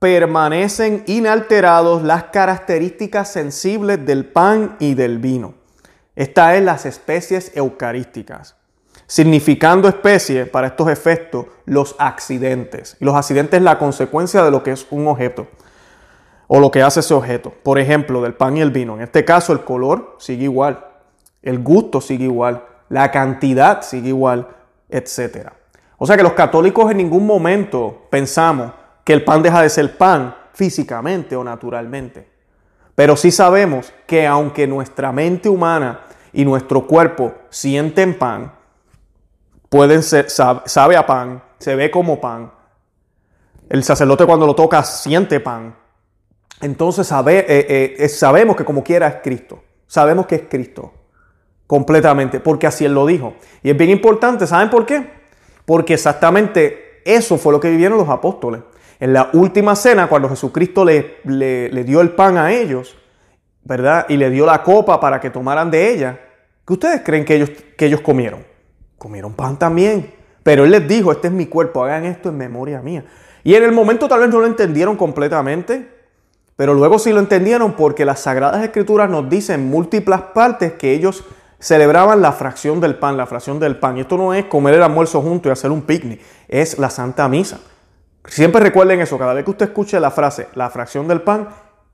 permanecen 0.00 1.04
inalterados 1.06 2.02
las 2.02 2.24
características 2.24 3.30
sensibles 3.30 4.04
del 4.04 4.24
pan 4.24 4.74
y 4.80 4.94
del 4.94 5.18
vino. 5.18 5.54
Esta 6.16 6.56
es 6.56 6.64
las 6.64 6.86
especies 6.86 7.52
eucarísticas, 7.54 8.56
significando 9.10 9.88
especie 9.88 10.46
para 10.46 10.68
estos 10.68 10.88
efectos 10.88 11.46
los 11.64 11.96
accidentes. 11.98 12.96
Y 13.00 13.04
los 13.04 13.16
accidentes 13.16 13.58
es 13.58 13.64
la 13.64 13.76
consecuencia 13.76 14.44
de 14.44 14.52
lo 14.52 14.62
que 14.62 14.70
es 14.70 14.86
un 14.88 15.08
objeto 15.08 15.48
o 16.46 16.60
lo 16.60 16.70
que 16.70 16.80
hace 16.80 17.00
ese 17.00 17.12
objeto. 17.12 17.52
Por 17.64 17.80
ejemplo, 17.80 18.22
del 18.22 18.34
pan 18.34 18.56
y 18.56 18.60
el 18.60 18.70
vino. 18.70 18.94
En 18.94 19.00
este 19.00 19.24
caso, 19.24 19.52
el 19.52 19.64
color 19.64 20.14
sigue 20.20 20.44
igual, 20.44 20.86
el 21.42 21.58
gusto 21.58 22.00
sigue 22.00 22.26
igual, 22.26 22.64
la 22.88 23.10
cantidad 23.10 23.82
sigue 23.82 24.10
igual, 24.10 24.46
etc. 24.88 25.48
O 25.98 26.06
sea 26.06 26.16
que 26.16 26.22
los 26.22 26.34
católicos 26.34 26.88
en 26.92 26.98
ningún 26.98 27.26
momento 27.26 28.06
pensamos 28.10 28.70
que 29.02 29.12
el 29.12 29.24
pan 29.24 29.42
deja 29.42 29.60
de 29.60 29.70
ser 29.70 29.98
pan 29.98 30.36
físicamente 30.52 31.34
o 31.34 31.42
naturalmente. 31.42 32.28
Pero 32.94 33.16
sí 33.16 33.32
sabemos 33.32 33.92
que 34.06 34.24
aunque 34.24 34.68
nuestra 34.68 35.10
mente 35.10 35.48
humana 35.48 36.02
y 36.32 36.44
nuestro 36.44 36.86
cuerpo 36.86 37.34
sienten 37.48 38.16
pan, 38.16 38.59
pueden 39.70 40.02
ser, 40.02 40.28
sabe 40.28 40.96
a 40.96 41.06
pan, 41.06 41.42
se 41.58 41.74
ve 41.74 41.90
como 41.90 42.20
pan. 42.20 42.52
El 43.70 43.82
sacerdote 43.84 44.26
cuando 44.26 44.46
lo 44.46 44.54
toca 44.54 44.82
siente 44.82 45.40
pan, 45.40 45.74
entonces 46.60 47.10
eh, 47.10 47.96
eh, 47.98 48.08
sabemos 48.08 48.56
que 48.56 48.64
como 48.64 48.84
quiera 48.84 49.08
es 49.08 49.14
Cristo. 49.22 49.62
Sabemos 49.86 50.26
que 50.26 50.34
es 50.36 50.42
Cristo. 50.48 50.92
Completamente. 51.66 52.40
Porque 52.40 52.66
así 52.66 52.84
Él 52.84 52.94
lo 52.94 53.06
dijo. 53.06 53.34
Y 53.62 53.70
es 53.70 53.76
bien 53.76 53.90
importante. 53.90 54.46
¿Saben 54.46 54.68
por 54.68 54.84
qué? 54.84 55.10
Porque 55.64 55.94
exactamente 55.94 57.00
eso 57.04 57.38
fue 57.38 57.52
lo 57.52 57.60
que 57.60 57.70
vivieron 57.70 57.96
los 57.96 58.08
apóstoles. 58.08 58.60
En 58.98 59.14
la 59.14 59.30
última 59.32 59.74
cena, 59.76 60.08
cuando 60.08 60.28
Jesucristo 60.28 60.84
le, 60.84 61.20
le, 61.24 61.84
dio 61.84 62.02
el 62.02 62.10
pan 62.10 62.36
a 62.36 62.52
ellos, 62.52 62.96
¿verdad? 63.64 64.04
Y 64.10 64.18
le 64.18 64.28
dio 64.28 64.44
la 64.44 64.62
copa 64.62 65.00
para 65.00 65.18
que 65.20 65.30
tomaran 65.30 65.70
de 65.70 65.90
ella. 65.90 66.20
¿Qué 66.66 66.72
ustedes 66.74 67.00
creen 67.02 67.24
que 67.24 67.36
ellos, 67.36 67.50
que 67.78 67.86
ellos 67.86 68.02
comieron? 68.02 68.49
Comieron 69.00 69.32
pan 69.32 69.58
también. 69.58 70.12
Pero 70.42 70.64
Él 70.64 70.72
les 70.72 70.86
dijo, 70.86 71.10
este 71.10 71.28
es 71.28 71.32
mi 71.32 71.46
cuerpo, 71.46 71.82
hagan 71.82 72.04
esto 72.04 72.28
en 72.28 72.36
memoria 72.36 72.82
mía. 72.82 73.06
Y 73.42 73.54
en 73.54 73.62
el 73.62 73.72
momento 73.72 74.08
tal 74.08 74.20
vez 74.20 74.28
no 74.28 74.40
lo 74.40 74.46
entendieron 74.46 74.94
completamente, 74.96 75.88
pero 76.54 76.74
luego 76.74 76.98
sí 76.98 77.10
lo 77.10 77.18
entendieron 77.18 77.72
porque 77.72 78.04
las 78.04 78.20
Sagradas 78.20 78.62
Escrituras 78.62 79.08
nos 79.08 79.30
dicen 79.30 79.60
en 79.60 79.70
múltiples 79.70 80.20
partes 80.34 80.74
que 80.74 80.92
ellos 80.92 81.24
celebraban 81.58 82.20
la 82.20 82.32
fracción 82.32 82.78
del 82.78 82.96
pan, 82.96 83.16
la 83.16 83.24
fracción 83.24 83.58
del 83.58 83.78
pan. 83.78 83.96
Y 83.96 84.00
esto 84.02 84.18
no 84.18 84.34
es 84.34 84.44
comer 84.44 84.74
el 84.74 84.82
almuerzo 84.82 85.22
junto 85.22 85.48
y 85.48 85.52
hacer 85.52 85.70
un 85.70 85.80
picnic, 85.80 86.20
es 86.46 86.78
la 86.78 86.90
Santa 86.90 87.26
Misa. 87.26 87.60
Siempre 88.26 88.60
recuerden 88.60 89.00
eso, 89.00 89.16
cada 89.16 89.32
vez 89.32 89.46
que 89.46 89.50
usted 89.50 89.68
escuche 89.68 89.98
la 89.98 90.10
frase, 90.10 90.48
la 90.54 90.68
fracción 90.68 91.08
del 91.08 91.22
pan, 91.22 91.48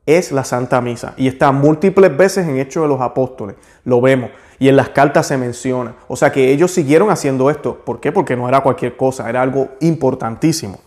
es 0.07 0.33
la 0.33 0.45
Santa 0.45 0.81
Misa. 0.81 1.15
Y 1.17 1.29
está 1.29 1.53
múltiples 1.53 2.17
veces 2.17 2.49
en 2.49 2.59
Hechos 2.59 2.85
de 2.85 2.89
los 2.89 3.01
Apóstoles. 3.01 3.57
Lo 3.85 4.01
vemos. 4.01 4.31
Y 4.59 4.69
en 4.69 4.77
las 4.77 4.89
cartas 4.89 5.27
se 5.27 5.37
menciona. 5.37 5.95
O 6.09 6.17
sea 6.17 6.33
que 6.33 6.51
ellos 6.51 6.71
siguieron 6.71 7.11
haciendo 7.11 7.51
esto. 7.51 7.77
¿Por 7.85 8.01
qué? 8.01 8.13
Porque 8.13 8.37
no 8.37 8.49
era 8.49 8.63
cualquier 8.63 8.97
cosa, 8.97 9.29
era 9.29 9.43
algo 9.43 9.69
importantísimo. 9.81 10.81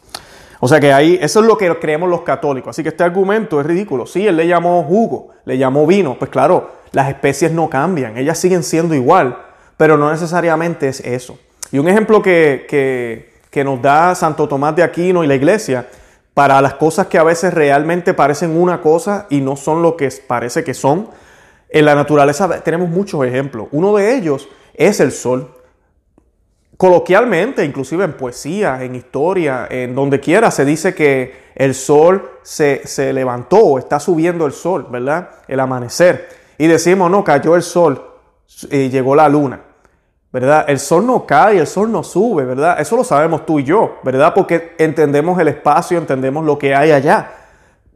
O 0.61 0.67
sea 0.67 0.79
que 0.79 0.91
ahí, 0.91 1.19
eso 1.21 1.39
es 1.39 1.45
lo 1.45 1.57
que 1.57 1.77
creemos 1.77 2.09
los 2.09 2.21
católicos. 2.21 2.71
Así 2.71 2.81
que 2.83 2.89
este 2.89 3.03
argumento 3.03 3.59
es 3.59 3.65
ridículo. 3.65 4.05
Sí, 4.05 4.25
él 4.25 4.37
le 4.37 4.47
llamó 4.47 4.83
jugo, 4.83 5.29
le 5.45 5.57
llamó 5.57 5.85
vino. 5.85 6.17
Pues 6.17 6.31
claro, 6.31 6.79
las 6.91 7.09
especies 7.09 7.51
no 7.51 7.69
cambian, 7.69 8.17
ellas 8.17 8.37
siguen 8.37 8.63
siendo 8.63 8.95
igual, 8.95 9.37
pero 9.77 9.97
no 9.97 10.11
necesariamente 10.11 10.87
es 10.87 10.99
eso. 11.01 11.37
Y 11.71 11.77
un 11.77 11.87
ejemplo 11.87 12.21
que, 12.21 12.65
que, 13.51 13.63
nos 13.63 13.81
da 13.81 14.15
Santo 14.15 14.47
Tomás 14.47 14.75
de 14.75 14.83
Aquino 14.83 15.23
y 15.23 15.27
la 15.27 15.35
iglesia 15.35 15.87
para 16.39 16.61
las 16.61 16.75
cosas 16.75 17.07
que 17.07 17.17
a 17.17 17.23
veces 17.23 17.53
realmente 17.53 18.13
parecen 18.13 18.55
una 18.55 18.81
cosa 18.81 19.27
y 19.29 19.41
no 19.41 19.57
son 19.57 19.81
lo 19.81 19.97
que 19.97 20.07
parece 20.25 20.63
que 20.63 20.73
son. 20.73 21.09
En 21.67 21.83
la 21.83 21.95
naturaleza 21.95 22.61
tenemos 22.61 22.87
muchos 22.87 23.25
ejemplos. 23.25 23.67
Uno 23.73 23.93
de 23.97 24.15
ellos 24.15 24.47
es 24.73 25.01
el 25.01 25.11
sol. 25.11 25.53
Coloquialmente, 26.77 27.65
inclusive 27.65 28.05
en 28.05 28.13
poesía, 28.13 28.81
en 28.81 28.95
historia, 28.95 29.67
en 29.69 29.93
donde 29.93 30.21
quiera, 30.21 30.49
se 30.49 30.63
dice 30.63 30.95
que 30.95 31.49
el 31.55 31.75
sol 31.75 32.31
se, 32.41 33.11
levantó, 33.11 33.77
está 33.77 33.99
subiendo 33.99 34.45
el 34.45 34.53
sol, 34.53 34.87
¿verdad? 34.89 35.31
El 35.45 35.59
amanecer. 35.59 36.29
Y 36.57 36.67
decimos, 36.67 37.11
no, 37.11 37.21
cayó 37.21 37.57
el 37.57 37.63
sol 37.63 38.01
y 38.71 38.87
llegó 38.87 39.13
la 39.13 39.27
luna, 39.27 39.59
¿verdad? 40.31 40.65
El 40.67 40.79
sol 40.79 41.05
no 41.05 41.25
cae, 41.25 41.59
el 41.59 41.67
sol 41.67 41.91
no 41.91 42.03
sube, 42.03 42.45
¿verdad? 42.45 42.79
Eso 42.79 42.95
lo 42.95 43.03
sabemos 43.03 43.45
tú 43.45 43.59
y 43.59 43.63
yo, 43.63 43.97
¿verdad? 44.03 44.33
Porque 44.33 44.75
entendemos 44.77 45.39
el 45.39 45.47
espacio, 45.47 45.97
entendemos 45.97 46.45
lo 46.45 46.57
que 46.57 46.75
hay 46.75 46.91
allá. 46.91 47.31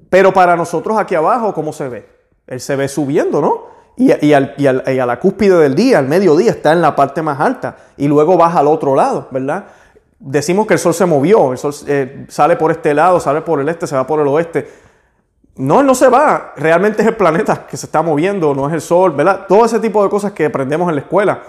Pero 0.09 0.33
para 0.33 0.55
nosotros 0.55 0.97
aquí 0.97 1.15
abajo, 1.15 1.53
¿cómo 1.53 1.73
se 1.73 1.89
ve? 1.89 2.09
Él 2.47 2.59
se 2.59 2.75
ve 2.75 2.87
subiendo, 2.87 3.41
¿no? 3.41 3.73
y, 3.95 4.33
a 4.33 5.05
la 5.05 5.19
cúspide 5.19 5.57
del 5.57 5.75
día, 5.75 5.99
al 5.99 6.07
mediodía, 6.07 6.51
está 6.51 6.73
en 6.73 6.81
la 6.81 6.95
parte 6.95 7.21
más 7.21 7.39
alta 7.39 7.77
y 7.97 8.07
luego 8.07 8.37
baja 8.37 8.59
al 8.59 8.67
otro 8.67 8.95
lado, 8.95 9.27
¿verdad? 9.31 9.65
Decimos 10.19 10.65
que 10.65 10.73
el 10.73 10.79
sol 10.79 10.93
se 10.93 11.05
movió, 11.05 11.51
el 11.51 11.57
sol 11.57 11.73
eh, 11.87 12.25
sale 12.29 12.55
por 12.55 12.71
este 12.71 12.93
lado, 12.93 13.19
sale 13.19 13.41
por 13.41 13.59
el 13.59 13.69
este, 13.69 13.87
se 13.87 13.95
va 13.95 14.07
por 14.07 14.19
el 14.19 14.27
oeste. 14.27 14.67
No, 15.55 15.83
no 15.83 15.93
se 15.93 16.09
va, 16.09 16.53
realmente 16.55 17.03
es 17.03 17.07
el 17.07 17.15
planeta 17.15 17.67
que 17.67 17.77
se 17.77 17.85
está 17.85 18.01
moviendo, 18.01 18.55
no 18.55 18.67
es 18.67 18.73
el 18.73 18.81
sol, 18.81 19.11
¿verdad? 19.11 19.45
Todo 19.47 19.65
ese 19.65 19.79
tipo 19.79 20.03
de 20.03 20.09
cosas 20.09 20.31
que 20.31 20.45
aprendemos 20.45 20.89
en 20.89 20.95
la 20.95 21.01
escuela. 21.01 21.43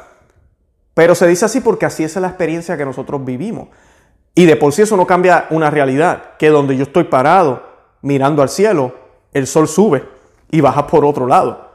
Pero 0.95 1.15
se 1.15 1.27
dice 1.27 1.45
así 1.45 1.61
porque 1.61 1.87
así 1.87 2.05
es 2.05 2.17
la 2.17 2.29
experiencia 2.29 2.77
que 2.77 2.85
nosotros 2.85 3.25
vivimos. 3.25 3.69
Y 4.35 4.47
de 4.47 4.57
por 4.57 4.73
sí 4.73 4.83
eso 4.83 4.97
no 4.97 5.07
cambia 5.07 5.47
una 5.51 5.71
realidad, 5.71 6.37
que 6.39 6.51
donde 6.51 6.77
yo 6.77 6.85
estoy 6.85 7.05
parado 7.05 7.63
mirando 8.03 8.43
al 8.43 8.49
cielo, 8.49 8.95
el 9.33 9.47
sol 9.47 9.69
sube 9.69 10.05
y 10.51 10.61
baja 10.61 10.87
por 10.87 11.05
otro 11.05 11.27
lado. 11.27 11.73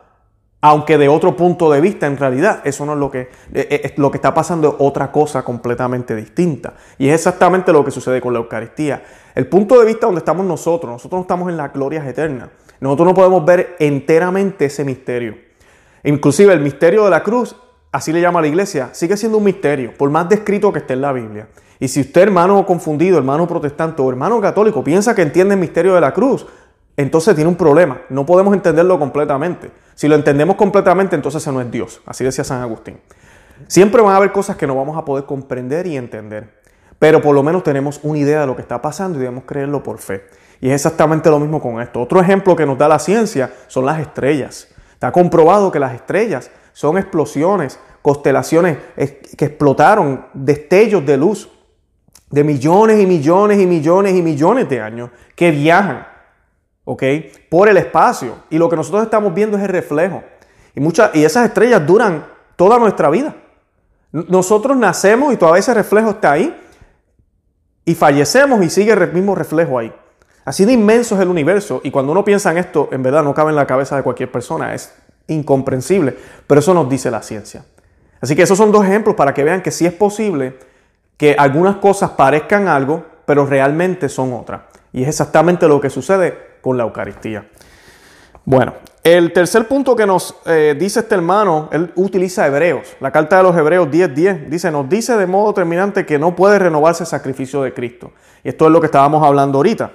Aunque 0.61 0.97
de 0.97 1.07
otro 1.07 1.37
punto 1.37 1.71
de 1.71 1.79
vista, 1.79 2.05
en 2.05 2.17
realidad, 2.17 2.59
eso 2.65 2.85
no 2.85 2.91
es 2.91 2.99
lo 2.99 3.09
que, 3.09 3.21
eh, 3.21 3.29
eh, 3.53 3.93
lo 3.95 4.11
que 4.11 4.17
está 4.17 4.33
pasando, 4.33 4.69
es 4.69 4.75
otra 4.79 5.09
cosa 5.09 5.41
completamente 5.41 6.13
distinta. 6.15 6.73
Y 6.97 7.07
es 7.07 7.15
exactamente 7.15 7.71
lo 7.71 7.85
que 7.85 7.91
sucede 7.91 8.19
con 8.19 8.33
la 8.33 8.39
Eucaristía. 8.39 9.01
El 9.35 9.47
punto 9.47 9.79
de 9.79 9.85
vista 9.85 10.07
donde 10.07 10.19
estamos 10.19 10.45
nosotros, 10.45 10.91
nosotros 10.91 11.19
no 11.19 11.21
estamos 11.21 11.49
en 11.49 11.55
las 11.55 11.71
glorias 11.71 12.05
eternas. 12.05 12.49
Nosotros 12.81 13.07
no 13.07 13.13
podemos 13.13 13.45
ver 13.45 13.77
enteramente 13.79 14.65
ese 14.65 14.83
misterio. 14.83 15.37
Inclusive 16.03 16.51
el 16.51 16.59
misterio 16.59 17.05
de 17.05 17.09
la 17.09 17.23
cruz, 17.23 17.55
así 17.91 18.11
le 18.11 18.21
llama 18.21 18.41
la 18.41 18.47
iglesia, 18.47 18.89
sigue 18.93 19.17
siendo 19.17 19.37
un 19.37 19.43
misterio, 19.43 19.93
por 19.97 20.09
más 20.09 20.29
descrito 20.29 20.71
que 20.71 20.79
esté 20.79 20.93
en 20.93 21.01
la 21.01 21.11
Biblia. 21.11 21.47
Y 21.79 21.87
si 21.87 22.01
usted, 22.01 22.21
hermano 22.23 22.65
confundido, 22.65 23.17
hermano 23.17 23.47
protestante 23.47 24.01
o 24.01 24.09
hermano 24.09 24.41
católico, 24.41 24.83
piensa 24.83 25.15
que 25.15 25.21
entiende 25.21 25.53
el 25.53 25.59
misterio 25.59 25.95
de 25.95 26.01
la 26.01 26.13
cruz, 26.13 26.45
entonces 26.97 27.33
tiene 27.33 27.49
un 27.49 27.55
problema. 27.55 28.01
No 28.09 28.25
podemos 28.25 28.53
entenderlo 28.53 28.99
completamente. 28.99 29.71
Si 29.95 30.07
lo 30.09 30.15
entendemos 30.15 30.57
completamente, 30.57 31.15
entonces 31.15 31.41
ese 31.41 31.51
no 31.51 31.61
es 31.61 31.71
Dios. 31.71 32.01
Así 32.05 32.25
decía 32.25 32.43
San 32.43 32.61
Agustín. 32.61 32.99
Siempre 33.67 34.01
van 34.01 34.13
a 34.13 34.17
haber 34.17 34.33
cosas 34.33 34.57
que 34.57 34.67
no 34.67 34.75
vamos 34.75 34.97
a 34.97 35.05
poder 35.05 35.23
comprender 35.23 35.87
y 35.87 35.95
entender. 35.95 36.59
Pero 36.99 37.21
por 37.21 37.33
lo 37.33 37.41
menos 37.41 37.63
tenemos 37.63 38.01
una 38.03 38.19
idea 38.19 38.41
de 38.41 38.47
lo 38.47 38.55
que 38.57 38.61
está 38.61 38.81
pasando 38.81 39.17
y 39.17 39.21
debemos 39.21 39.45
creerlo 39.45 39.81
por 39.81 39.99
fe. 39.99 40.25
Y 40.59 40.67
es 40.67 40.75
exactamente 40.75 41.29
lo 41.29 41.39
mismo 41.39 41.61
con 41.61 41.81
esto. 41.81 42.01
Otro 42.01 42.19
ejemplo 42.19 42.55
que 42.55 42.65
nos 42.65 42.77
da 42.77 42.89
la 42.89 42.99
ciencia 42.99 43.53
son 43.67 43.85
las 43.85 43.99
estrellas. 43.99 44.67
Está 44.91 45.13
comprobado 45.13 45.71
que 45.71 45.79
las 45.79 45.93
estrellas 45.93 46.51
son 46.73 46.97
explosiones, 46.97 47.79
constelaciones 48.01 48.77
que 49.37 49.45
explotaron, 49.45 50.27
destellos 50.33 51.05
de 51.05 51.17
luz 51.17 51.49
de 52.29 52.43
millones 52.43 52.99
y 52.99 53.05
millones 53.05 53.59
y 53.59 53.65
millones 53.65 54.13
y 54.13 54.21
millones 54.21 54.69
de 54.69 54.81
años 54.81 55.09
que 55.35 55.49
viajan 55.51 56.05
¿ok? 56.89 57.03
Por 57.49 57.69
el 57.69 57.77
espacio. 57.77 58.33
Y 58.49 58.57
lo 58.57 58.67
que 58.67 58.75
nosotros 58.75 59.03
estamos 59.03 59.31
viendo 59.31 59.57
es 59.57 59.63
el 59.63 59.69
reflejo. 59.69 60.23
Y, 60.73 60.79
muchas, 60.79 61.11
y 61.13 61.23
esas 61.23 61.45
estrellas 61.45 61.85
duran 61.85 62.25
toda 62.55 62.79
nuestra 62.79 63.11
vida. 63.11 63.35
Nosotros 64.11 64.75
nacemos 64.75 65.31
y 65.31 65.37
todavía 65.37 65.59
ese 65.59 65.73
reflejo 65.75 66.09
está 66.09 66.31
ahí. 66.31 66.59
Y 67.85 67.93
fallecemos 67.93 68.63
y 68.63 68.71
sigue 68.71 68.91
el 68.91 69.13
mismo 69.13 69.35
reflejo 69.35 69.77
ahí. 69.77 69.93
Así 70.45 70.65
de 70.65 70.73
inmenso 70.73 71.13
es 71.13 71.21
el 71.21 71.27
universo. 71.27 71.79
Y 71.83 71.91
cuando 71.91 72.11
uno 72.11 72.25
piensa 72.25 72.49
en 72.49 72.57
esto, 72.57 72.89
en 72.91 73.03
verdad 73.03 73.23
no 73.23 73.35
cabe 73.35 73.51
en 73.51 73.55
la 73.55 73.67
cabeza 73.67 73.95
de 73.95 74.01
cualquier 74.01 74.31
persona. 74.31 74.73
Es 74.73 74.91
incomprensible. 75.29 76.15
Pero 76.45 76.59
eso 76.59 76.73
nos 76.73 76.89
dice 76.89 77.09
la 77.09 77.21
ciencia. 77.21 77.65
Así 78.21 78.35
que 78.35 78.43
esos 78.43 78.57
son 78.57 78.71
dos 78.71 78.85
ejemplos 78.85 79.15
para 79.15 79.33
que 79.33 79.43
vean 79.43 79.61
que 79.61 79.71
sí 79.71 79.85
es 79.85 79.93
posible 79.93 80.57
que 81.17 81.35
algunas 81.37 81.77
cosas 81.77 82.11
parezcan 82.11 82.67
algo, 82.67 83.05
pero 83.25 83.45
realmente 83.45 84.09
son 84.09 84.33
otras. 84.33 84.61
Y 84.91 85.03
es 85.03 85.09
exactamente 85.09 85.67
lo 85.67 85.79
que 85.79 85.89
sucede 85.89 86.37
con 86.61 86.77
la 86.77 86.83
Eucaristía. 86.83 87.47
Bueno, 88.45 88.73
el 89.03 89.31
tercer 89.31 89.67
punto 89.67 89.95
que 89.95 90.05
nos 90.05 90.35
eh, 90.45 90.75
dice 90.77 91.01
este 91.01 91.15
hermano, 91.15 91.69
él 91.71 91.91
utiliza 91.95 92.47
Hebreos, 92.47 92.95
la 92.99 93.11
carta 93.11 93.37
de 93.37 93.43
los 93.43 93.55
Hebreos 93.55 93.87
10:10, 93.89 94.49
dice, 94.49 94.71
nos 94.71 94.89
dice 94.89 95.15
de 95.17 95.27
modo 95.27 95.53
terminante 95.53 96.05
que 96.05 96.19
no 96.19 96.35
puede 96.35 96.59
renovarse 96.59 97.03
el 97.03 97.07
sacrificio 97.07 97.61
de 97.61 97.73
Cristo. 97.73 98.11
Y 98.43 98.49
esto 98.49 98.65
es 98.65 98.71
lo 98.71 98.79
que 98.79 98.87
estábamos 98.87 99.25
hablando 99.25 99.59
ahorita. 99.59 99.91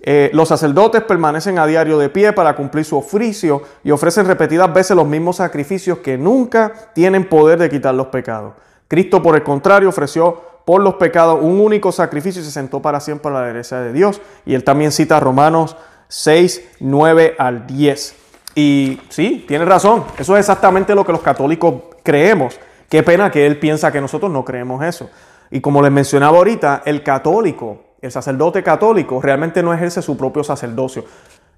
Eh, 0.00 0.30
los 0.32 0.48
sacerdotes 0.48 1.02
permanecen 1.02 1.58
a 1.58 1.66
diario 1.66 1.98
de 1.98 2.08
pie 2.08 2.32
para 2.32 2.54
cumplir 2.54 2.84
su 2.84 2.96
oficio 2.96 3.62
y 3.82 3.90
ofrecen 3.90 4.26
repetidas 4.26 4.72
veces 4.72 4.96
los 4.96 5.06
mismos 5.06 5.36
sacrificios 5.36 5.98
que 5.98 6.18
nunca 6.18 6.72
tienen 6.94 7.28
poder 7.28 7.58
de 7.58 7.70
quitar 7.70 7.94
los 7.94 8.08
pecados. 8.08 8.54
Cristo, 8.88 9.22
por 9.22 9.34
el 9.34 9.42
contrario, 9.42 9.88
ofreció 9.88 10.40
por 10.64 10.82
los 10.82 10.94
pecados 10.94 11.38
un 11.40 11.60
único 11.60 11.92
sacrificio 11.92 12.42
y 12.42 12.44
se 12.44 12.50
sentó 12.50 12.80
para 12.82 13.00
siempre 13.00 13.30
a 13.30 13.34
la 13.34 13.42
derecha 13.42 13.80
de 13.80 13.92
Dios. 13.92 14.20
Y 14.44 14.54
él 14.54 14.64
también 14.64 14.92
cita 14.92 15.18
Romanos 15.18 15.76
6, 16.08 16.62
9 16.80 17.36
al 17.38 17.66
10. 17.66 18.14
Y 18.54 19.00
sí, 19.08 19.44
tiene 19.46 19.64
razón. 19.64 20.04
Eso 20.18 20.36
es 20.36 20.40
exactamente 20.40 20.94
lo 20.94 21.04
que 21.04 21.12
los 21.12 21.20
católicos 21.20 21.74
creemos. 22.02 22.58
Qué 22.88 23.02
pena 23.02 23.30
que 23.30 23.46
él 23.46 23.58
piensa 23.58 23.92
que 23.92 24.00
nosotros 24.00 24.30
no 24.30 24.44
creemos 24.44 24.84
eso. 24.84 25.10
Y 25.50 25.60
como 25.60 25.82
les 25.82 25.92
mencionaba 25.92 26.38
ahorita, 26.38 26.82
el 26.84 27.02
católico, 27.02 27.85
el 28.02 28.12
sacerdote 28.12 28.62
católico, 28.62 29.20
realmente 29.20 29.62
no 29.62 29.72
ejerce 29.72 30.02
su 30.02 30.16
propio 30.16 30.44
sacerdocio. 30.44 31.04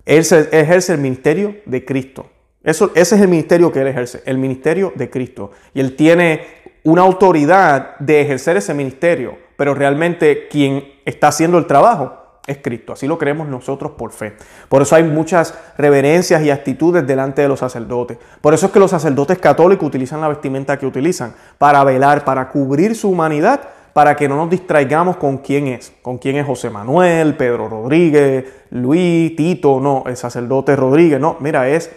Él 0.05 0.25
ejerce 0.53 0.95
el 0.95 1.01
ministerio 1.01 1.57
de 1.67 1.85
Cristo. 1.85 2.27
Eso, 2.63 2.91
ese 2.95 3.15
es 3.17 3.21
el 3.21 3.29
ministerio 3.29 3.71
que 3.73 3.81
él 3.81 3.89
ejerce, 3.89 4.23
el 4.25 4.39
ministerio 4.39 4.93
de 4.95 5.11
Cristo. 5.11 5.53
Y 5.75 5.81
él 5.81 5.97
tiene 5.97 6.47
una 6.85 7.03
autoridad 7.03 7.99
de 7.99 8.21
ejercer 8.21 8.57
ese 8.57 8.75
ministerio, 8.75 9.39
pero 9.57 9.75
realmente 9.75 10.49
quien 10.49 10.85
está 11.05 11.29
haciendo 11.29 11.59
el 11.59 11.67
trabajo 11.67 12.19
es 12.47 12.59
Cristo. 12.63 12.95
Así 12.95 13.07
lo 13.07 13.19
creemos 13.19 13.47
nosotros 13.47 13.93
por 13.93 14.11
fe. 14.11 14.35
Por 14.69 14.83
eso 14.83 14.97
hay 14.97 15.05
muchas 15.05 15.55
reverencias 15.77 16.43
y 16.43 16.51
actitudes 16.51 17.07
delante 17.07 17.43
de 17.43 17.49
los 17.49 17.61
sacerdotes. 17.61 18.19
Por 18.41 18.55
eso 18.55 18.67
es 18.67 18.73
que 18.73 18.81
los 18.81 18.91
sacerdotes 18.91 19.39
católicos 19.39 19.87
utilizan 19.87 20.21
la 20.21 20.29
vestimenta 20.29 20.79
que 20.79 20.87
utilizan 20.87 21.35
para 21.59 21.85
velar, 21.85 22.25
para 22.25 22.49
cubrir 22.49 22.97
su 22.97 23.11
humanidad, 23.11 23.61
para 23.99 24.15
que 24.15 24.29
no 24.29 24.37
nos 24.37 24.49
distraigamos 24.49 25.17
con 25.17 25.39
quién 25.39 25.67
es. 25.67 25.93
Con 26.03 26.19
quién 26.19 26.37
es 26.37 26.47
José 26.47 26.71
Manuel, 26.71 27.35
Pedro 27.35 27.69
Rodríguez, 27.69 28.45
Luis, 28.71 29.35
Tito, 29.35 29.81
no, 29.81 30.05
el 30.07 30.17
sacerdote 30.17 30.77
Rodríguez, 30.77 31.19
no, 31.19 31.37
mira, 31.41 31.69
es 31.69 31.91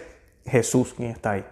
Jesús 0.44 0.94
quien 0.96 1.10
está 1.12 1.30
ahí. 1.30 1.44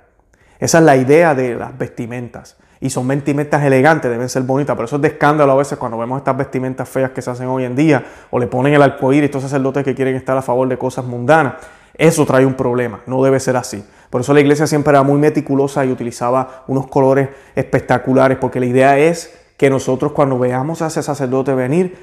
Esa 0.59 0.79
es 0.79 0.85
la 0.85 0.97
idea 0.97 1.37
de 1.37 1.55
las 1.55 1.79
vestimentas 1.79 2.57
y 2.81 2.91
son 2.91 3.07
vestimentas 3.07 3.63
elegantes, 3.63 4.11
deben 4.11 4.29
ser 4.29 4.43
bonitas. 4.43 4.75
Por 4.75 4.87
eso 4.87 4.97
es 4.97 5.03
de 5.03 5.07
escándalo 5.07 5.53
a 5.53 5.55
veces 5.55 5.79
cuando 5.79 5.97
vemos 5.97 6.19
estas 6.19 6.37
vestimentas 6.37 6.89
feas 6.89 7.13
que 7.13 7.23
se 7.23 7.31
hacen 7.31 7.47
hoy 7.47 7.63
en 7.63 7.77
día 7.77 8.05
o 8.31 8.41
le 8.41 8.49
ponen 8.49 8.75
el 8.75 8.83
arcoíris, 8.83 9.27
estos 9.27 9.43
sacerdotes 9.43 9.85
que 9.85 9.95
quieren 9.95 10.17
estar 10.17 10.37
a 10.37 10.43
favor 10.43 10.67
de 10.67 10.77
cosas 10.77 11.05
mundanas. 11.05 11.55
Eso 11.95 12.27
trae 12.27 12.45
un 12.45 12.55
problema, 12.55 13.03
no 13.07 13.23
debe 13.23 13.39
ser 13.39 13.57
así. 13.57 13.85
Por 14.11 14.23
eso 14.23 14.35
la 14.35 14.41
iglesia 14.41 14.67
siempre 14.67 14.91
era 14.91 15.05
muy 15.05 15.21
meticulosa 15.21 15.85
y 15.85 15.93
utilizaba 15.93 16.65
unos 16.67 16.89
colores 16.89 17.29
espectaculares, 17.55 18.37
porque 18.37 18.59
la 18.59 18.67
idea 18.67 18.99
es 18.99 19.40
que 19.61 19.69
nosotros 19.69 20.13
cuando 20.13 20.39
veamos 20.39 20.81
a 20.81 20.87
ese 20.87 21.03
sacerdote 21.03 21.53
venir, 21.53 21.95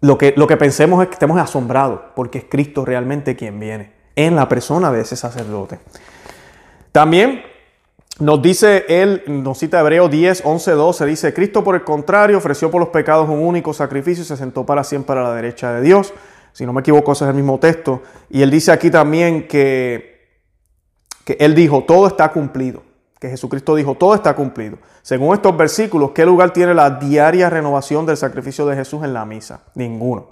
lo 0.00 0.16
que, 0.16 0.32
lo 0.36 0.46
que 0.46 0.56
pensemos 0.56 1.02
es 1.02 1.08
que 1.08 1.14
estemos 1.14 1.40
asombrados, 1.40 2.02
porque 2.14 2.38
es 2.38 2.44
Cristo 2.48 2.84
realmente 2.84 3.34
quien 3.34 3.58
viene 3.58 3.90
en 4.14 4.36
la 4.36 4.48
persona 4.48 4.92
de 4.92 5.00
ese 5.00 5.16
sacerdote. 5.16 5.80
También 6.92 7.42
nos 8.20 8.40
dice 8.40 8.84
él, 8.88 9.24
nos 9.26 9.58
cita 9.58 9.80
Hebreo 9.80 10.08
10, 10.08 10.42
11, 10.44 10.70
12, 10.70 11.06
dice, 11.06 11.34
Cristo 11.34 11.64
por 11.64 11.74
el 11.74 11.82
contrario 11.82 12.38
ofreció 12.38 12.70
por 12.70 12.78
los 12.78 12.90
pecados 12.90 13.28
un 13.28 13.40
único 13.40 13.74
sacrificio 13.74 14.22
y 14.22 14.26
se 14.26 14.36
sentó 14.36 14.64
para 14.64 14.84
siempre 14.84 15.18
a 15.18 15.22
la 15.24 15.34
derecha 15.34 15.72
de 15.72 15.80
Dios. 15.80 16.14
Si 16.52 16.64
no 16.64 16.72
me 16.72 16.82
equivoco, 16.82 17.10
ese 17.10 17.24
es 17.24 17.30
el 17.30 17.34
mismo 17.34 17.58
texto. 17.58 18.02
Y 18.30 18.42
él 18.42 18.52
dice 18.52 18.70
aquí 18.70 18.88
también 18.88 19.48
que, 19.48 20.28
que 21.24 21.36
él 21.40 21.56
dijo, 21.56 21.82
todo 21.82 22.06
está 22.06 22.30
cumplido. 22.30 22.84
Que 23.20 23.28
Jesucristo 23.28 23.76
dijo, 23.76 23.94
todo 23.94 24.14
está 24.14 24.34
cumplido. 24.34 24.78
Según 25.02 25.34
estos 25.34 25.56
versículos, 25.56 26.12
¿qué 26.12 26.24
lugar 26.24 26.52
tiene 26.52 26.74
la 26.74 26.90
diaria 26.90 27.50
renovación 27.50 28.06
del 28.06 28.16
sacrificio 28.16 28.66
de 28.66 28.76
Jesús 28.76 29.04
en 29.04 29.12
la 29.12 29.26
misa? 29.26 29.60
Ninguno. 29.74 30.28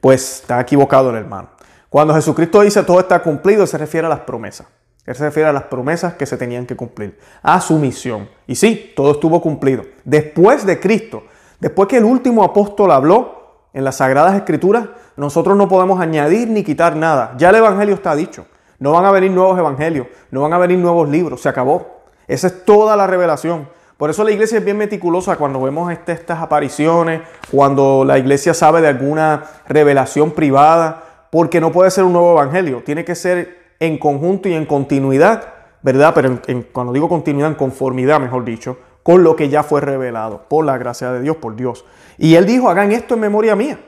Pues 0.00 0.40
está 0.40 0.58
equivocado 0.58 1.10
el 1.10 1.16
hermano. 1.16 1.50
Cuando 1.90 2.14
Jesucristo 2.14 2.62
dice 2.62 2.82
todo 2.82 2.98
está 2.98 3.22
cumplido, 3.22 3.66
se 3.66 3.76
refiere 3.76 4.06
a 4.06 4.10
las 4.10 4.20
promesas. 4.20 4.66
Él 5.04 5.14
se 5.14 5.24
refiere 5.24 5.48
a 5.50 5.52
las 5.52 5.64
promesas 5.64 6.14
que 6.14 6.24
se 6.24 6.38
tenían 6.38 6.64
que 6.64 6.76
cumplir, 6.76 7.18
a 7.42 7.60
su 7.60 7.78
misión. 7.78 8.28
Y 8.46 8.54
sí, 8.54 8.92
todo 8.96 9.12
estuvo 9.12 9.42
cumplido. 9.42 9.84
Después 10.04 10.64
de 10.64 10.80
Cristo, 10.80 11.24
después 11.58 11.88
que 11.88 11.98
el 11.98 12.04
último 12.04 12.42
apóstol 12.42 12.90
habló 12.90 13.66
en 13.74 13.84
las 13.84 13.96
Sagradas 13.96 14.34
Escrituras, 14.34 14.88
nosotros 15.16 15.56
no 15.56 15.68
podemos 15.68 16.00
añadir 16.00 16.48
ni 16.48 16.64
quitar 16.64 16.96
nada. 16.96 17.34
Ya 17.36 17.50
el 17.50 17.56
Evangelio 17.56 17.94
está 17.94 18.14
dicho. 18.14 18.46
No 18.78 18.92
van 18.92 19.04
a 19.04 19.10
venir 19.10 19.30
nuevos 19.30 19.58
evangelios, 19.58 20.06
no 20.30 20.40
van 20.40 20.54
a 20.54 20.58
venir 20.58 20.78
nuevos 20.78 21.06
libros, 21.06 21.42
se 21.42 21.50
acabó. 21.50 21.99
Esa 22.30 22.46
es 22.46 22.64
toda 22.64 22.96
la 22.96 23.08
revelación. 23.08 23.68
Por 23.96 24.08
eso 24.08 24.22
la 24.22 24.30
iglesia 24.30 24.58
es 24.58 24.64
bien 24.64 24.76
meticulosa 24.76 25.36
cuando 25.36 25.60
vemos 25.60 25.92
este, 25.92 26.12
estas 26.12 26.40
apariciones, 26.40 27.22
cuando 27.50 28.04
la 28.04 28.18
iglesia 28.18 28.54
sabe 28.54 28.80
de 28.80 28.86
alguna 28.86 29.42
revelación 29.66 30.30
privada, 30.30 31.26
porque 31.30 31.60
no 31.60 31.72
puede 31.72 31.90
ser 31.90 32.04
un 32.04 32.12
nuevo 32.12 32.30
evangelio, 32.30 32.84
tiene 32.84 33.04
que 33.04 33.16
ser 33.16 33.74
en 33.80 33.98
conjunto 33.98 34.48
y 34.48 34.54
en 34.54 34.64
continuidad, 34.64 35.42
¿verdad? 35.82 36.12
Pero 36.14 36.38
cuando 36.70 36.92
digo 36.92 37.08
continuidad, 37.08 37.48
en 37.48 37.56
conformidad, 37.56 38.20
mejor 38.20 38.44
dicho, 38.44 38.78
con 39.02 39.24
lo 39.24 39.34
que 39.34 39.48
ya 39.48 39.64
fue 39.64 39.80
revelado, 39.80 40.44
por 40.48 40.64
la 40.64 40.78
gracia 40.78 41.10
de 41.10 41.22
Dios, 41.22 41.36
por 41.38 41.56
Dios. 41.56 41.84
Y 42.16 42.36
él 42.36 42.46
dijo, 42.46 42.70
hagan 42.70 42.92
esto 42.92 43.14
en 43.14 43.20
memoria 43.20 43.56
mía. 43.56 43.80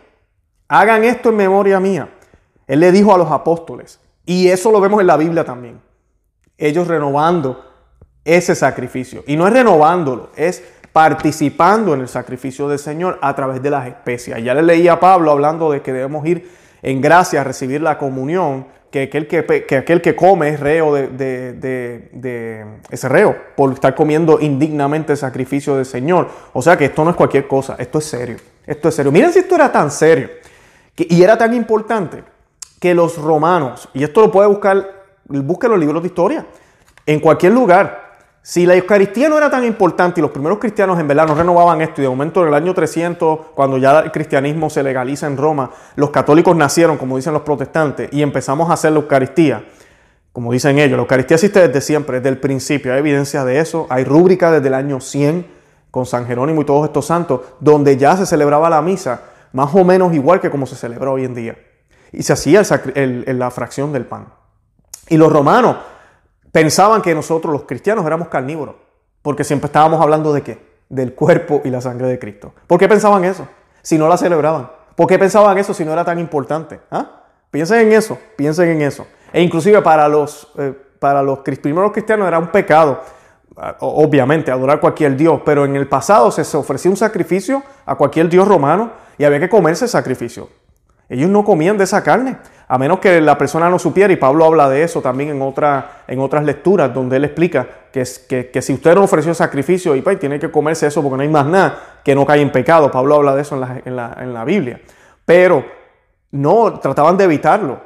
Hagan 0.66 1.04
esto 1.04 1.28
en 1.28 1.36
memoria 1.36 1.78
mía. 1.78 2.08
Él 2.66 2.80
le 2.80 2.90
dijo 2.90 3.14
a 3.14 3.18
los 3.18 3.30
apóstoles. 3.30 4.00
Y 4.26 4.48
eso 4.48 4.72
lo 4.72 4.80
vemos 4.80 5.00
en 5.00 5.06
la 5.06 5.16
Biblia 5.16 5.44
también. 5.44 5.80
Ellos 6.58 6.88
renovando 6.88 7.71
ese 8.24 8.54
sacrificio. 8.54 9.24
Y 9.26 9.36
no 9.36 9.46
es 9.46 9.52
renovándolo, 9.52 10.30
es 10.36 10.62
participando 10.92 11.94
en 11.94 12.00
el 12.00 12.08
sacrificio 12.08 12.68
del 12.68 12.78
Señor 12.78 13.18
a 13.22 13.34
través 13.34 13.62
de 13.62 13.70
las 13.70 13.86
especias. 13.86 14.42
Ya 14.42 14.54
le 14.54 14.62
leí 14.62 14.88
a 14.88 15.00
Pablo 15.00 15.30
hablando 15.30 15.70
de 15.72 15.80
que 15.80 15.92
debemos 15.92 16.26
ir 16.26 16.50
en 16.82 17.00
gracia 17.00 17.40
a 17.40 17.44
recibir 17.44 17.80
la 17.80 17.96
comunión 17.98 18.66
que 18.90 19.04
aquel 19.04 19.26
que, 19.26 19.38
aquel 19.78 20.02
que 20.02 20.14
come 20.14 20.50
es 20.50 20.60
reo 20.60 20.92
de, 20.92 22.66
ese 22.90 23.08
reo 23.08 23.34
por 23.56 23.72
estar 23.72 23.94
comiendo 23.94 24.38
indignamente 24.38 25.12
el 25.12 25.18
sacrificio 25.18 25.76
del 25.76 25.86
Señor. 25.86 26.28
O 26.52 26.60
sea 26.60 26.76
que 26.76 26.84
esto 26.84 27.02
no 27.02 27.10
es 27.10 27.16
cualquier 27.16 27.48
cosa, 27.48 27.76
esto 27.78 27.98
es 27.98 28.04
serio. 28.04 28.36
Esto 28.66 28.90
es 28.90 28.94
serio. 28.94 29.10
Miren 29.10 29.32
si 29.32 29.38
esto 29.38 29.54
era 29.54 29.72
tan 29.72 29.90
serio 29.90 30.28
y 30.94 31.22
era 31.22 31.38
tan 31.38 31.54
importante 31.54 32.22
que 32.78 32.94
los 32.94 33.16
romanos, 33.16 33.88
y 33.94 34.04
esto 34.04 34.20
lo 34.20 34.30
puede 34.30 34.48
buscar, 34.48 35.04
busquen 35.24 35.70
los 35.70 35.80
libros 35.80 36.02
de 36.02 36.08
historia, 36.08 36.46
en 37.06 37.18
cualquier 37.18 37.52
lugar, 37.52 38.11
si 38.44 38.66
la 38.66 38.74
Eucaristía 38.74 39.28
no 39.28 39.38
era 39.38 39.48
tan 39.48 39.64
importante 39.64 40.20
y 40.20 40.22
los 40.22 40.32
primeros 40.32 40.58
cristianos 40.58 40.98
en 40.98 41.06
verdad 41.06 41.28
no 41.28 41.36
renovaban 41.36 41.80
esto 41.80 42.00
y 42.00 42.02
de 42.02 42.08
momento 42.08 42.42
en 42.42 42.48
el 42.48 42.54
año 42.54 42.74
300, 42.74 43.38
cuando 43.54 43.78
ya 43.78 44.00
el 44.00 44.10
cristianismo 44.10 44.68
se 44.68 44.82
legaliza 44.82 45.28
en 45.28 45.36
Roma, 45.36 45.70
los 45.94 46.10
católicos 46.10 46.56
nacieron, 46.56 46.98
como 46.98 47.16
dicen 47.16 47.32
los 47.32 47.42
protestantes, 47.42 48.08
y 48.12 48.20
empezamos 48.20 48.68
a 48.68 48.72
hacer 48.72 48.90
la 48.90 48.98
Eucaristía, 48.98 49.64
como 50.32 50.52
dicen 50.52 50.80
ellos, 50.80 50.96
la 50.96 51.02
Eucaristía 51.02 51.36
existe 51.36 51.68
desde 51.68 51.80
siempre, 51.80 52.16
desde 52.16 52.30
el 52.30 52.38
principio, 52.38 52.92
hay 52.92 52.98
evidencia 52.98 53.44
de 53.44 53.60
eso, 53.60 53.86
hay 53.90 54.02
rúbrica 54.02 54.50
desde 54.50 54.66
el 54.66 54.74
año 54.74 55.00
100 55.00 55.46
con 55.92 56.04
San 56.04 56.26
Jerónimo 56.26 56.62
y 56.62 56.64
todos 56.64 56.86
estos 56.86 57.06
santos, 57.06 57.42
donde 57.60 57.96
ya 57.96 58.16
se 58.16 58.26
celebraba 58.26 58.68
la 58.68 58.82
misa, 58.82 59.22
más 59.52 59.72
o 59.72 59.84
menos 59.84 60.14
igual 60.14 60.40
que 60.40 60.50
como 60.50 60.66
se 60.66 60.74
celebra 60.74 61.12
hoy 61.12 61.24
en 61.24 61.34
día. 61.34 61.58
Y 62.10 62.24
se 62.24 62.32
hacía 62.32 62.62
la 62.94 63.50
fracción 63.50 63.92
del 63.92 64.06
pan. 64.06 64.26
Y 65.08 65.16
los 65.16 65.30
romanos 65.30 65.76
pensaban 66.52 67.02
que 67.02 67.14
nosotros 67.14 67.52
los 67.52 67.62
cristianos 67.64 68.06
éramos 68.06 68.28
carnívoros, 68.28 68.76
porque 69.22 69.42
siempre 69.42 69.66
estábamos 69.66 70.00
hablando 70.00 70.32
de 70.32 70.42
qué? 70.42 70.72
Del 70.88 71.14
cuerpo 71.14 71.62
y 71.64 71.70
la 71.70 71.80
sangre 71.80 72.06
de 72.06 72.18
Cristo. 72.18 72.52
¿Por 72.66 72.78
qué 72.78 72.88
pensaban 72.88 73.24
eso? 73.24 73.48
Si 73.80 73.98
no 73.98 74.08
la 74.08 74.16
celebraban. 74.16 74.70
¿Por 74.94 75.06
qué 75.06 75.18
pensaban 75.18 75.56
eso 75.58 75.72
si 75.72 75.84
no 75.84 75.92
era 75.92 76.04
tan 76.04 76.18
importante? 76.18 76.80
¿Ah? 76.90 77.22
Piensen 77.50 77.80
en 77.80 77.92
eso, 77.92 78.18
piensen 78.36 78.68
en 78.68 78.82
eso. 78.82 79.06
E 79.32 79.42
inclusive 79.42 79.80
para 79.80 80.06
los, 80.06 80.48
eh, 80.58 80.74
para 80.98 81.22
los 81.22 81.40
primeros 81.40 81.92
cristianos 81.92 82.28
era 82.28 82.38
un 82.38 82.48
pecado, 82.48 83.00
ah, 83.56 83.76
obviamente, 83.80 84.50
adorar 84.50 84.80
cualquier 84.80 85.16
dios, 85.16 85.40
pero 85.44 85.64
en 85.64 85.74
el 85.74 85.88
pasado 85.88 86.30
se 86.30 86.56
ofrecía 86.56 86.90
un 86.90 86.96
sacrificio 86.96 87.62
a 87.86 87.94
cualquier 87.96 88.28
dios 88.28 88.46
romano 88.46 88.92
y 89.16 89.24
había 89.24 89.40
que 89.40 89.48
comerse 89.48 89.86
el 89.86 89.90
sacrificio. 89.90 90.48
Ellos 91.08 91.28
no 91.28 91.44
comían 91.44 91.76
de 91.78 91.84
esa 91.84 92.02
carne, 92.02 92.38
a 92.72 92.78
menos 92.78 93.00
que 93.00 93.20
la 93.20 93.36
persona 93.36 93.68
no 93.68 93.78
supiera, 93.78 94.14
y 94.14 94.16
Pablo 94.16 94.46
habla 94.46 94.66
de 94.70 94.82
eso 94.82 95.02
también 95.02 95.28
en, 95.28 95.36
en 95.36 96.20
otras 96.20 96.44
lecturas, 96.44 96.94
donde 96.94 97.18
él 97.18 97.26
explica 97.26 97.68
que, 97.92 98.02
que, 98.50 98.62
si 98.62 98.72
usted 98.72 98.94
no 98.94 99.02
ofreció 99.02 99.34
sacrificio, 99.34 99.94
y 99.94 100.00
pues, 100.00 100.18
tiene 100.18 100.38
que 100.40 100.50
comerse 100.50 100.86
eso 100.86 101.02
porque 101.02 101.18
no 101.18 101.22
hay 101.22 101.28
más 101.28 101.44
nada, 101.44 101.98
que 102.02 102.14
no 102.14 102.24
cae 102.24 102.40
en 102.40 102.50
pecado. 102.50 102.90
Pablo 102.90 103.16
habla 103.16 103.34
de 103.34 103.42
eso 103.42 103.56
en 103.56 103.60
la, 103.60 103.82
en 103.84 103.94
la, 103.94 104.16
en 104.18 104.32
la 104.32 104.46
Biblia. 104.46 104.80
Pero 105.26 105.62
no, 106.30 106.80
trataban 106.80 107.18
de 107.18 107.24
evitarlo, 107.24 107.78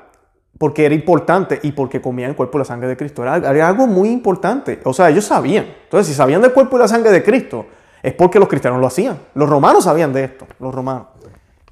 porque 0.56 0.86
era 0.86 0.94
importante 0.94 1.58
y 1.64 1.72
porque 1.72 2.00
comían 2.00 2.30
el 2.30 2.36
cuerpo 2.36 2.56
y 2.56 2.60
la 2.60 2.64
sangre 2.64 2.86
de 2.86 2.96
Cristo. 2.96 3.24
Era, 3.24 3.68
algo 3.68 3.88
muy 3.88 4.08
importante. 4.08 4.78
O 4.84 4.92
sea, 4.92 5.10
ellos 5.10 5.24
sabían. 5.24 5.66
Entonces, 5.82 6.06
si 6.06 6.14
sabían 6.14 6.40
del 6.42 6.52
cuerpo 6.52 6.76
y 6.76 6.78
la 6.78 6.86
sangre 6.86 7.10
de 7.10 7.24
Cristo, 7.24 7.66
es 8.04 8.12
porque 8.12 8.38
los 8.38 8.48
cristianos 8.48 8.80
lo 8.80 8.86
hacían. 8.86 9.18
Los 9.34 9.48
romanos 9.48 9.82
sabían 9.82 10.12
de 10.12 10.22
esto, 10.22 10.46
los 10.60 10.72
romanos. 10.72 11.06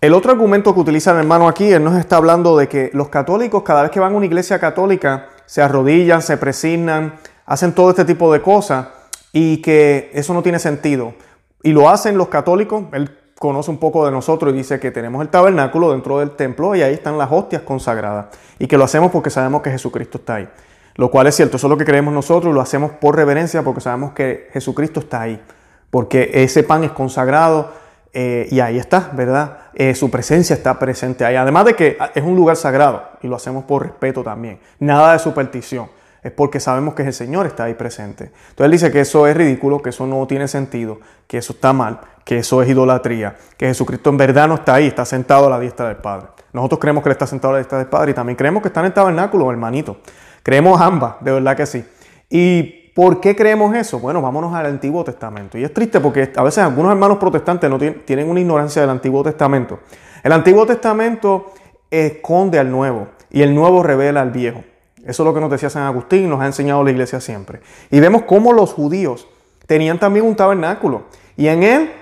El 0.04 0.12
otro 0.12 0.32
argumento 0.32 0.74
que 0.74 0.80
utiliza 0.80 1.12
el 1.12 1.16
hermano 1.16 1.48
aquí, 1.48 1.72
él 1.72 1.82
nos 1.82 1.96
está 1.96 2.16
hablando 2.16 2.58
de 2.58 2.68
que 2.68 2.90
los 2.92 3.08
católicos 3.08 3.62
cada 3.62 3.80
vez 3.80 3.90
que 3.90 4.00
van 4.00 4.12
a 4.12 4.16
una 4.18 4.26
iglesia 4.26 4.58
católica 4.58 5.28
se 5.46 5.62
arrodillan, 5.62 6.20
se 6.20 6.36
presignan, 6.36 7.14
hacen 7.46 7.72
todo 7.72 7.88
este 7.88 8.04
tipo 8.04 8.30
de 8.30 8.42
cosas 8.42 8.88
y 9.32 9.62
que 9.62 10.10
eso 10.12 10.34
no 10.34 10.42
tiene 10.42 10.58
sentido. 10.58 11.14
Y 11.62 11.72
lo 11.72 11.88
hacen 11.88 12.18
los 12.18 12.28
católicos, 12.28 12.84
él 12.92 13.16
conoce 13.38 13.70
un 13.70 13.78
poco 13.78 14.04
de 14.04 14.12
nosotros 14.12 14.52
y 14.52 14.58
dice 14.58 14.78
que 14.78 14.90
tenemos 14.90 15.22
el 15.22 15.30
tabernáculo 15.30 15.92
dentro 15.92 16.18
del 16.18 16.32
templo 16.32 16.74
y 16.74 16.82
ahí 16.82 16.92
están 16.92 17.16
las 17.16 17.32
hostias 17.32 17.62
consagradas 17.62 18.26
y 18.58 18.66
que 18.66 18.76
lo 18.76 18.84
hacemos 18.84 19.10
porque 19.10 19.30
sabemos 19.30 19.62
que 19.62 19.70
Jesucristo 19.70 20.18
está 20.18 20.34
ahí. 20.34 20.48
Lo 20.96 21.10
cual 21.10 21.28
es 21.28 21.34
cierto, 21.34 21.56
eso 21.56 21.66
es 21.66 21.70
lo 21.70 21.78
que 21.78 21.86
creemos 21.86 22.12
nosotros 22.12 22.52
y 22.52 22.54
lo 22.54 22.60
hacemos 22.60 22.90
por 22.90 23.16
reverencia 23.16 23.62
porque 23.62 23.80
sabemos 23.80 24.12
que 24.12 24.50
Jesucristo 24.52 25.00
está 25.00 25.22
ahí, 25.22 25.42
porque 25.88 26.30
ese 26.34 26.62
pan 26.62 26.84
es 26.84 26.90
consagrado 26.90 27.83
eh, 28.16 28.46
y 28.48 28.60
ahí 28.60 28.78
está, 28.78 29.10
¿verdad? 29.12 29.58
Eh, 29.74 29.92
su 29.96 30.08
presencia 30.08 30.54
está 30.54 30.78
presente 30.78 31.24
ahí. 31.24 31.34
Además 31.34 31.64
de 31.64 31.74
que 31.74 31.98
es 32.14 32.22
un 32.22 32.36
lugar 32.36 32.54
sagrado 32.54 33.02
y 33.22 33.26
lo 33.26 33.34
hacemos 33.34 33.64
por 33.64 33.82
respeto 33.82 34.22
también. 34.22 34.60
Nada 34.78 35.12
de 35.12 35.18
superstición. 35.18 35.88
es 36.22 36.30
porque 36.32 36.60
sabemos 36.60 36.94
que 36.94 37.02
el 37.02 37.12
Señor 37.12 37.44
está 37.44 37.64
ahí 37.64 37.74
presente. 37.74 38.30
Entonces 38.50 38.64
él 38.64 38.70
dice 38.70 38.92
que 38.92 39.00
eso 39.00 39.26
es 39.26 39.36
ridículo, 39.36 39.82
que 39.82 39.90
eso 39.90 40.06
no 40.06 40.26
tiene 40.26 40.48
sentido, 40.48 41.00
que 41.26 41.38
eso 41.38 41.52
está 41.52 41.72
mal, 41.72 42.00
que 42.24 42.38
eso 42.38 42.62
es 42.62 42.68
idolatría, 42.70 43.36
que 43.58 43.66
Jesucristo 43.66 44.08
en 44.10 44.16
verdad 44.16 44.48
no 44.48 44.54
está 44.54 44.74
ahí, 44.74 44.86
está 44.86 45.04
sentado 45.04 45.48
a 45.48 45.50
la 45.50 45.58
diestra 45.58 45.88
del 45.88 45.96
Padre. 45.96 46.28
Nosotros 46.52 46.80
creemos 46.80 47.02
que 47.02 47.08
Él 47.10 47.12
está 47.12 47.26
sentado 47.26 47.50
a 47.50 47.54
la 47.54 47.58
diestra 47.58 47.78
del 47.78 47.88
Padre 47.88 48.12
y 48.12 48.14
también 48.14 48.36
creemos 48.36 48.62
que 48.62 48.68
está 48.68 48.80
en 48.80 48.86
el 48.86 48.92
tabernáculo, 48.94 49.50
hermanito. 49.50 49.98
Creemos 50.44 50.80
ambas, 50.80 51.16
de 51.20 51.32
verdad 51.32 51.56
que 51.56 51.66
sí. 51.66 51.84
¿Y 52.30 52.83
por 52.94 53.20
qué 53.20 53.34
creemos 53.34 53.74
eso? 53.74 53.98
Bueno, 53.98 54.22
vámonos 54.22 54.54
al 54.54 54.66
Antiguo 54.66 55.02
Testamento. 55.02 55.58
Y 55.58 55.64
es 55.64 55.74
triste 55.74 55.98
porque 56.00 56.32
a 56.34 56.42
veces 56.44 56.58
algunos 56.58 56.92
hermanos 56.92 57.18
protestantes 57.18 57.68
no 57.68 57.78
tienen 57.78 58.30
una 58.30 58.40
ignorancia 58.40 58.82
del 58.82 58.90
Antiguo 58.90 59.24
Testamento. 59.24 59.80
El 60.22 60.32
Antiguo 60.32 60.64
Testamento 60.64 61.52
esconde 61.90 62.58
al 62.58 62.70
Nuevo 62.70 63.08
y 63.30 63.42
el 63.42 63.54
Nuevo 63.54 63.82
revela 63.82 64.22
al 64.22 64.30
Viejo. 64.30 64.62
Eso 65.04 65.22
es 65.22 65.26
lo 65.26 65.34
que 65.34 65.40
nos 65.40 65.50
decía 65.50 65.68
San 65.68 65.82
Agustín 65.82 66.30
nos 66.30 66.40
ha 66.40 66.46
enseñado 66.46 66.82
la 66.82 66.90
iglesia 66.90 67.20
siempre. 67.20 67.60
Y 67.90 68.00
vemos 68.00 68.22
cómo 68.22 68.52
los 68.52 68.72
judíos 68.72 69.28
tenían 69.66 69.98
también 69.98 70.24
un 70.24 70.36
tabernáculo 70.36 71.04
y 71.36 71.48
en 71.48 71.62
él 71.62 71.92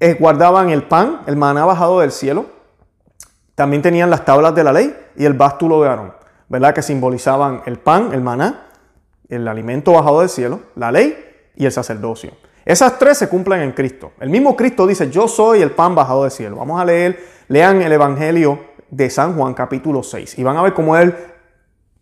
eh, 0.00 0.16
guardaban 0.18 0.70
el 0.70 0.82
pan, 0.82 1.20
el 1.26 1.36
maná 1.36 1.64
bajado 1.64 2.00
del 2.00 2.10
cielo. 2.10 2.46
También 3.54 3.82
tenían 3.82 4.10
las 4.10 4.24
tablas 4.24 4.54
de 4.54 4.64
la 4.64 4.72
ley 4.72 4.96
y 5.16 5.24
el 5.24 5.34
bástulo 5.34 5.82
de 5.82 5.88
Aarón, 5.88 6.12
¿verdad? 6.48 6.74
Que 6.74 6.82
simbolizaban 6.82 7.62
el 7.66 7.78
pan, 7.78 8.10
el 8.12 8.20
maná, 8.20 8.69
el 9.30 9.48
alimento 9.48 9.92
bajado 9.92 10.20
del 10.20 10.28
cielo, 10.28 10.60
la 10.76 10.92
ley 10.92 11.16
y 11.56 11.64
el 11.64 11.72
sacerdocio. 11.72 12.32
Esas 12.64 12.98
tres 12.98 13.18
se 13.18 13.28
cumplen 13.28 13.62
en 13.62 13.72
Cristo. 13.72 14.12
El 14.20 14.28
mismo 14.28 14.56
Cristo 14.56 14.86
dice, 14.86 15.10
yo 15.10 15.26
soy 15.28 15.62
el 15.62 15.70
pan 15.70 15.94
bajado 15.94 16.24
del 16.24 16.30
cielo. 16.30 16.56
Vamos 16.56 16.80
a 16.80 16.84
leer, 16.84 17.18
lean 17.48 17.80
el 17.82 17.92
Evangelio 17.92 18.58
de 18.90 19.08
San 19.08 19.34
Juan 19.36 19.54
capítulo 19.54 20.02
6 20.02 20.38
y 20.38 20.42
van 20.42 20.56
a 20.56 20.62
ver 20.62 20.74
cómo 20.74 20.96
él 20.96 21.14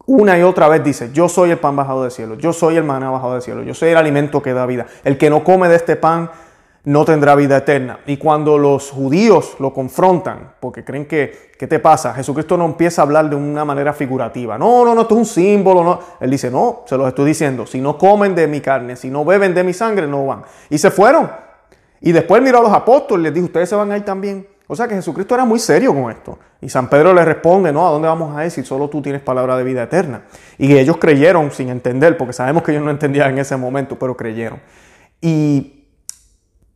una 0.06 0.38
y 0.38 0.42
otra 0.42 0.68
vez 0.68 0.82
dice, 0.82 1.10
yo 1.12 1.28
soy 1.28 1.50
el 1.50 1.58
pan 1.58 1.76
bajado 1.76 2.02
del 2.02 2.10
cielo, 2.10 2.34
yo 2.36 2.54
soy 2.54 2.76
el 2.76 2.84
maná 2.84 3.10
bajado 3.10 3.34
del 3.34 3.42
cielo, 3.42 3.62
yo 3.62 3.74
soy 3.74 3.90
el 3.90 3.98
alimento 3.98 4.40
que 4.40 4.54
da 4.54 4.64
vida. 4.64 4.86
El 5.04 5.18
que 5.18 5.28
no 5.28 5.44
come 5.44 5.68
de 5.68 5.76
este 5.76 5.96
pan 5.96 6.30
no 6.84 7.04
tendrá 7.04 7.34
vida 7.34 7.58
eterna. 7.58 8.00
Y 8.06 8.16
cuando 8.16 8.56
los 8.56 8.90
judíos 8.90 9.56
lo 9.58 9.72
confrontan, 9.72 10.54
porque 10.60 10.84
creen 10.84 11.06
que, 11.06 11.52
¿qué 11.58 11.66
te 11.66 11.78
pasa? 11.78 12.14
Jesucristo 12.14 12.56
no 12.56 12.64
empieza 12.64 13.02
a 13.02 13.04
hablar 13.04 13.28
de 13.28 13.36
una 13.36 13.64
manera 13.64 13.92
figurativa. 13.92 14.56
No, 14.56 14.84
no, 14.84 14.94
no, 14.94 15.02
esto 15.02 15.14
es 15.14 15.18
un 15.18 15.26
símbolo. 15.26 15.84
No. 15.84 16.00
Él 16.20 16.30
dice, 16.30 16.50
no, 16.50 16.82
se 16.86 16.96
los 16.96 17.08
estoy 17.08 17.26
diciendo, 17.26 17.66
si 17.66 17.80
no 17.80 17.98
comen 17.98 18.34
de 18.34 18.46
mi 18.46 18.60
carne, 18.60 18.96
si 18.96 19.10
no 19.10 19.24
beben 19.24 19.54
de 19.54 19.64
mi 19.64 19.72
sangre, 19.72 20.06
no 20.06 20.26
van. 20.26 20.44
Y 20.70 20.78
se 20.78 20.90
fueron. 20.90 21.30
Y 22.00 22.12
después 22.12 22.40
miró 22.42 22.58
a 22.58 22.62
los 22.62 22.72
apóstoles 22.72 23.20
y 23.20 23.24
les 23.24 23.34
dijo, 23.34 23.46
ustedes 23.46 23.68
se 23.68 23.76
van 23.76 23.90
a 23.92 23.96
ir 23.96 24.04
también. 24.04 24.46
O 24.70 24.76
sea 24.76 24.86
que 24.86 24.94
Jesucristo 24.94 25.34
era 25.34 25.44
muy 25.44 25.58
serio 25.58 25.94
con 25.94 26.10
esto. 26.10 26.38
Y 26.60 26.68
San 26.68 26.88
Pedro 26.88 27.14
le 27.14 27.24
responde, 27.24 27.72
no, 27.72 27.86
¿a 27.88 27.90
dónde 27.90 28.06
vamos 28.06 28.36
a 28.36 28.44
ir 28.44 28.50
si 28.50 28.62
solo 28.64 28.88
tú 28.88 29.00
tienes 29.00 29.22
palabra 29.22 29.56
de 29.56 29.64
vida 29.64 29.82
eterna? 29.82 30.22
Y 30.58 30.76
ellos 30.76 30.98
creyeron 30.98 31.50
sin 31.50 31.70
entender, 31.70 32.16
porque 32.16 32.34
sabemos 32.34 32.62
que 32.62 32.72
ellos 32.72 32.84
no 32.84 32.90
entendían 32.90 33.30
en 33.30 33.38
ese 33.38 33.56
momento, 33.56 33.98
pero 33.98 34.16
creyeron. 34.16 34.60
Y, 35.20 35.77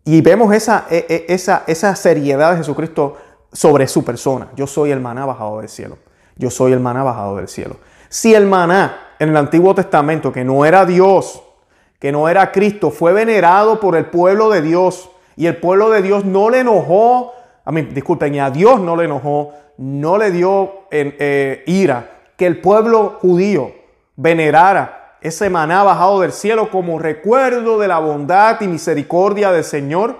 y 0.04 0.20
vemos 0.20 0.54
esa, 0.54 0.86
e, 0.90 1.06
e, 1.08 1.26
esa, 1.32 1.64
esa 1.66 1.94
seriedad 1.96 2.52
de 2.52 2.58
Jesucristo 2.58 3.16
sobre 3.52 3.86
su 3.86 4.04
persona. 4.04 4.48
Yo 4.56 4.66
soy 4.66 4.90
el 4.90 5.00
maná 5.00 5.26
bajado 5.26 5.60
del 5.60 5.68
cielo. 5.68 5.98
Yo 6.36 6.50
soy 6.50 6.72
el 6.72 6.80
maná 6.80 7.02
bajado 7.02 7.36
del 7.36 7.48
cielo. 7.48 7.76
Si 8.08 8.34
el 8.34 8.46
maná 8.46 9.14
en 9.18 9.28
el 9.30 9.36
Antiguo 9.36 9.74
Testamento, 9.74 10.32
que 10.32 10.44
no 10.44 10.64
era 10.64 10.84
Dios, 10.84 11.42
que 11.98 12.10
no 12.10 12.28
era 12.28 12.50
Cristo, 12.50 12.90
fue 12.90 13.12
venerado 13.12 13.78
por 13.78 13.96
el 13.96 14.06
pueblo 14.06 14.50
de 14.50 14.62
Dios 14.62 15.10
y 15.36 15.46
el 15.46 15.56
pueblo 15.56 15.90
de 15.90 16.02
Dios 16.02 16.24
no 16.24 16.50
le 16.50 16.60
enojó 16.60 17.32
a 17.64 17.72
mí, 17.72 17.82
disculpen, 17.82 18.34
y 18.34 18.40
a 18.40 18.50
Dios 18.50 18.80
no 18.80 18.96
le 18.96 19.04
enojó, 19.04 19.52
no 19.78 20.18
le 20.18 20.30
dio 20.30 20.86
eh, 20.90 21.62
ira 21.66 22.10
que 22.36 22.46
el 22.46 22.60
pueblo 22.60 23.18
judío 23.20 23.72
venerara 24.16 25.01
ese 25.22 25.48
maná 25.48 25.82
bajado 25.82 26.20
del 26.20 26.32
cielo 26.32 26.70
como 26.70 26.98
recuerdo 26.98 27.78
de 27.78 27.88
la 27.88 27.98
bondad 27.98 28.60
y 28.60 28.68
misericordia 28.68 29.52
del 29.52 29.64
Señor. 29.64 30.16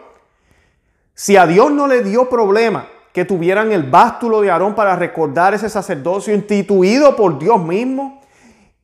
Si 1.15 1.37
a 1.37 1.47
Dios 1.47 1.73
no 1.73 1.87
le 1.87 2.03
dio 2.03 2.29
problema 2.29 2.87
que 3.13 3.25
tuvieran 3.25 3.73
el 3.73 3.83
bástulo 3.83 4.41
de 4.41 4.51
Aarón 4.51 4.75
para 4.75 4.97
recordar 4.97 5.53
ese 5.55 5.69
sacerdocio 5.69 6.35
instituido 6.35 7.15
por 7.15 7.39
Dios 7.39 7.63
mismo, 7.63 8.21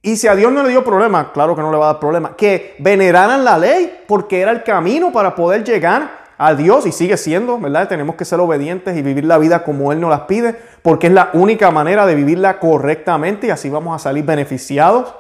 y 0.03 0.17
si 0.17 0.29
a 0.29 0.35
Dios 0.35 0.53
no 0.53 0.63
le 0.63 0.69
dio 0.69 0.85
problema, 0.85 1.33
claro 1.33 1.57
que 1.57 1.63
no 1.63 1.71
le 1.71 1.79
va 1.79 1.91
a 1.91 1.93
dar 1.95 2.01
problema, 2.01 2.37
que 2.37 2.77
veneraran 2.79 3.45
la 3.45 3.59
ley 3.59 4.05
porque 4.07 4.41
era 4.41 4.51
el 4.51 4.63
camino 4.63 5.13
para 5.13 5.35
poder 5.35 5.65
llegar 5.65 6.29
a 6.39 6.55
Dios 6.55 6.87
y 6.87 6.93
sigue 6.93 7.17
siendo, 7.17 7.59
¿verdad? 7.59 7.89
Tenemos 7.89 8.15
que 8.15 8.25
ser 8.25 8.39
obedientes 8.39 8.97
y 8.97 9.03
vivir 9.03 9.25
la 9.25 9.39
vida 9.39 9.65
como 9.65 9.93
Él 9.93 10.01
nos 10.01 10.11
las 10.11 10.21
pide, 10.23 10.55
porque 10.83 11.09
es 11.09 11.13
la 11.13 11.31
única 11.33 11.71
manera 11.73 12.07
de 12.07 12.15
vivirla 12.15 12.61
correctamente 12.61 13.49
y 13.49 13.51
así 13.51 13.69
vamos 13.69 13.97
a 13.97 13.99
salir 13.99 14.25
beneficiados. 14.25 15.15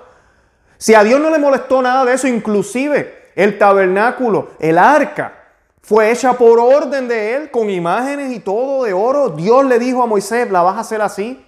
Si 0.78 0.94
a 0.94 1.04
Dios 1.04 1.20
no 1.20 1.30
le 1.30 1.38
molestó 1.38 1.82
nada 1.82 2.04
de 2.04 2.14
eso, 2.14 2.26
inclusive 2.26 3.30
el 3.34 3.58
tabernáculo, 3.58 4.52
el 4.58 4.78
arca, 4.78 5.34
fue 5.82 6.10
hecha 6.10 6.32
por 6.34 6.58
orden 6.58 7.08
de 7.08 7.34
Él, 7.34 7.50
con 7.50 7.68
imágenes 7.68 8.32
y 8.32 8.40
todo 8.40 8.84
de 8.84 8.92
oro. 8.92 9.30
Dios 9.30 9.64
le 9.64 9.78
dijo 9.78 10.02
a 10.02 10.06
Moisés, 10.06 10.50
la 10.50 10.62
vas 10.62 10.76
a 10.76 10.80
hacer 10.80 11.00
así. 11.00 11.44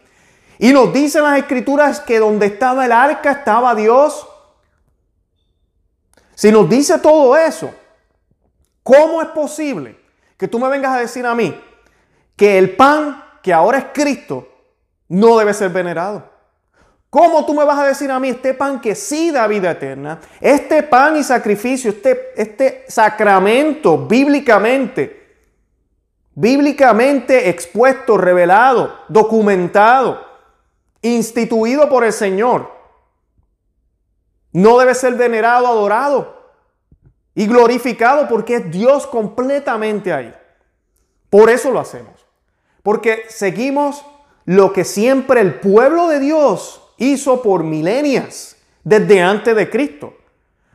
Y 0.59 0.73
nos 0.73 0.93
dicen 0.93 1.23
las 1.23 1.39
escrituras 1.39 2.01
que 2.01 2.19
donde 2.19 2.47
estaba 2.47 2.85
el 2.85 2.93
arca 2.93 3.31
estaba 3.33 3.75
Dios. 3.75 4.27
Si 6.35 6.51
nos 6.51 6.69
dice 6.69 6.99
todo 6.99 7.37
eso, 7.37 7.71
¿Cómo 8.83 9.21
es 9.23 9.29
posible 9.29 9.99
que 10.37 10.49
tú 10.49 10.59
me 10.59 10.69
vengas 10.69 10.97
a 10.97 11.01
decir 11.01 11.27
a 11.27 11.35
mí 11.35 11.59
que 12.37 12.59
el 12.59 12.77
pan 12.77 13.23
que 13.43 13.53
ahora 13.53 13.79
es 13.79 13.85
Cristo 13.93 14.49
no 15.09 15.39
debe 15.39 15.55
ser 15.55 15.71
venerado? 15.71 16.30
¿Cómo 17.11 17.45
tú 17.45 17.55
me 17.55 17.65
vas 17.65 17.79
a 17.79 17.87
decir 17.87 18.11
a 18.11 18.21
mí 18.21 18.29
este 18.29 18.55
pan 18.55 18.81
que 18.81 18.95
sí 18.95 19.31
da 19.33 19.47
vida 19.49 19.73
eterna, 19.73 20.21
este 20.41 20.83
pan 20.85 21.17
y 21.17 21.25
sacrificio, 21.25 21.91
este, 21.91 22.33
este 22.37 22.85
sacramento 22.89 23.99
bíblicamente, 24.07 25.35
bíblicamente 26.35 27.51
expuesto, 27.51 28.17
revelado, 28.17 28.97
documentado, 29.09 30.25
instituido 31.03 31.89
por 31.89 32.05
el 32.05 32.13
Señor, 32.13 32.71
no 34.53 34.79
debe 34.79 34.95
ser 34.95 35.15
venerado, 35.15 35.67
adorado? 35.67 36.41
y 37.35 37.47
glorificado 37.47 38.29
porque 38.29 38.57
es 38.57 38.71
Dios 38.71 39.07
completamente 39.07 40.13
ahí. 40.13 40.35
Por 41.29 41.49
eso 41.49 41.71
lo 41.71 41.81
hacemos. 41.81 42.27
Porque 42.83 43.25
seguimos 43.29 44.05
lo 44.45 44.73
que 44.73 44.85
siempre 44.85 45.41
el 45.41 45.61
pueblo 45.61 46.09
de 46.09 46.21
Dios 46.21 46.90
hizo 47.01 47.43
por 47.43 47.65
milenias, 47.65 48.57
desde 48.85 49.21
antes 49.21 49.57
de 49.57 49.69
Cristo. 49.69 50.15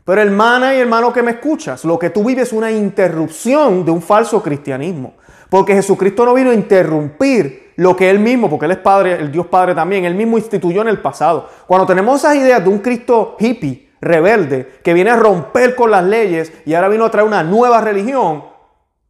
Pero 0.03 0.21
hermana 0.21 0.75
y 0.75 0.79
hermano 0.79 1.13
que 1.13 1.23
me 1.23 1.31
escuchas, 1.31 1.85
lo 1.85 1.97
que 1.97 2.09
tú 2.09 2.23
vives 2.23 2.49
es 2.49 2.53
una 2.53 2.71
interrupción 2.71 3.85
de 3.85 3.91
un 3.91 4.01
falso 4.01 4.43
cristianismo. 4.43 5.13
Porque 5.49 5.73
Jesucristo 5.73 6.25
no 6.25 6.33
vino 6.33 6.51
a 6.51 6.53
interrumpir 6.53 7.73
lo 7.77 7.95
que 7.95 8.09
Él 8.09 8.19
mismo, 8.19 8.49
porque 8.49 8.65
Él 8.65 8.71
es 8.71 8.77
Padre, 8.79 9.13
el 9.13 9.31
Dios 9.31 9.47
Padre 9.47 9.73
también, 9.73 10.05
Él 10.05 10.15
mismo 10.15 10.38
instituyó 10.38 10.81
en 10.81 10.89
el 10.89 11.01
pasado. 11.01 11.49
Cuando 11.65 11.88
tenemos 11.88 12.19
esas 12.19 12.35
ideas 12.35 12.63
de 12.63 12.69
un 12.69 12.79
Cristo 12.79 13.35
hippie, 13.39 13.85
rebelde 14.01 14.79
que 14.83 14.93
viene 14.93 15.09
a 15.09 15.15
romper 15.15 15.75
con 15.75 15.89
las 15.89 16.03
leyes 16.03 16.53
y 16.65 16.73
ahora 16.73 16.89
vino 16.89 17.05
a 17.05 17.11
traer 17.11 17.27
una 17.27 17.43
nueva 17.43 17.81
religión, 17.81 18.43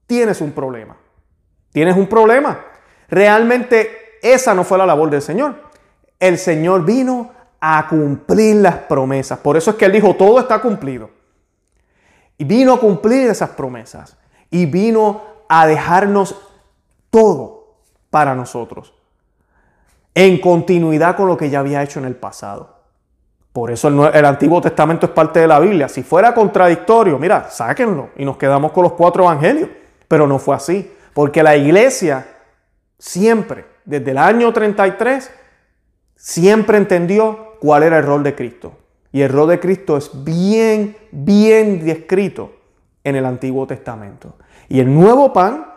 tienes 0.07 0.39
un 0.41 0.51
problema. 0.51 0.95
Tienes 1.71 1.97
un 1.97 2.07
problema. 2.07 2.65
Realmente 3.09 4.17
esa 4.21 4.53
no 4.53 4.63
fue 4.63 4.77
la 4.77 4.85
labor 4.85 5.09
del 5.09 5.21
Señor. 5.21 5.64
El 6.27 6.39
Señor 6.39 6.83
vino 6.83 7.31
a 7.59 7.87
cumplir 7.87 8.55
las 8.57 8.77
promesas. 8.77 9.39
Por 9.39 9.57
eso 9.57 9.71
es 9.71 9.75
que 9.77 9.85
Él 9.85 9.91
dijo, 9.91 10.15
todo 10.15 10.39
está 10.39 10.59
cumplido. 10.59 11.09
Y 12.37 12.43
vino 12.43 12.73
a 12.73 12.79
cumplir 12.79 13.29
esas 13.29 13.51
promesas. 13.51 14.17
Y 14.49 14.65
vino 14.65 15.21
a 15.47 15.67
dejarnos 15.67 16.35
todo 17.09 17.75
para 18.09 18.33
nosotros. 18.33 18.93
En 20.15 20.39
continuidad 20.39 21.15
con 21.15 21.27
lo 21.27 21.37
que 21.37 21.49
ya 21.49 21.59
había 21.59 21.83
hecho 21.83 21.99
en 21.99 22.05
el 22.05 22.15
pasado. 22.15 22.75
Por 23.53 23.71
eso 23.71 23.87
el, 23.87 24.25
Antiguo 24.25 24.59
Testamento 24.61 25.05
es 25.05 25.11
parte 25.11 25.39
de 25.39 25.47
la 25.47 25.59
Biblia. 25.59 25.87
Si 25.87 26.03
fuera 26.03 26.33
contradictorio, 26.33 27.19
mira, 27.19 27.49
sáquenlo 27.49 28.09
y 28.17 28.25
nos 28.25 28.37
quedamos 28.37 28.71
con 28.71 28.83
los 28.83 28.93
cuatro 28.93 29.23
evangelios. 29.23 29.69
Pero 30.07 30.27
no 30.27 30.39
fue 30.39 30.55
así, 30.55 30.91
porque 31.13 31.41
la 31.41 31.55
iglesia 31.55 32.27
siempre, 32.97 33.65
desde 33.85 34.11
el 34.11 34.17
año 34.17 34.51
33, 34.51 35.31
siempre 36.15 36.77
entendió 36.77 37.57
cuál 37.59 37.83
era 37.83 37.97
el 37.97 38.05
rol 38.05 38.23
de 38.23 38.35
Cristo. 38.35 38.73
Y 39.11 39.21
el 39.21 39.29
rol 39.29 39.49
de 39.49 39.59
Cristo 39.59 39.95
es 39.95 40.11
bien, 40.23 40.97
bien 41.11 41.85
descrito 41.85 42.51
en 43.03 43.15
el 43.15 43.25
Antiguo 43.25 43.65
Testamento. 43.65 44.35
Y 44.67 44.79
el 44.79 44.93
nuevo 44.93 45.31
pan, 45.31 45.67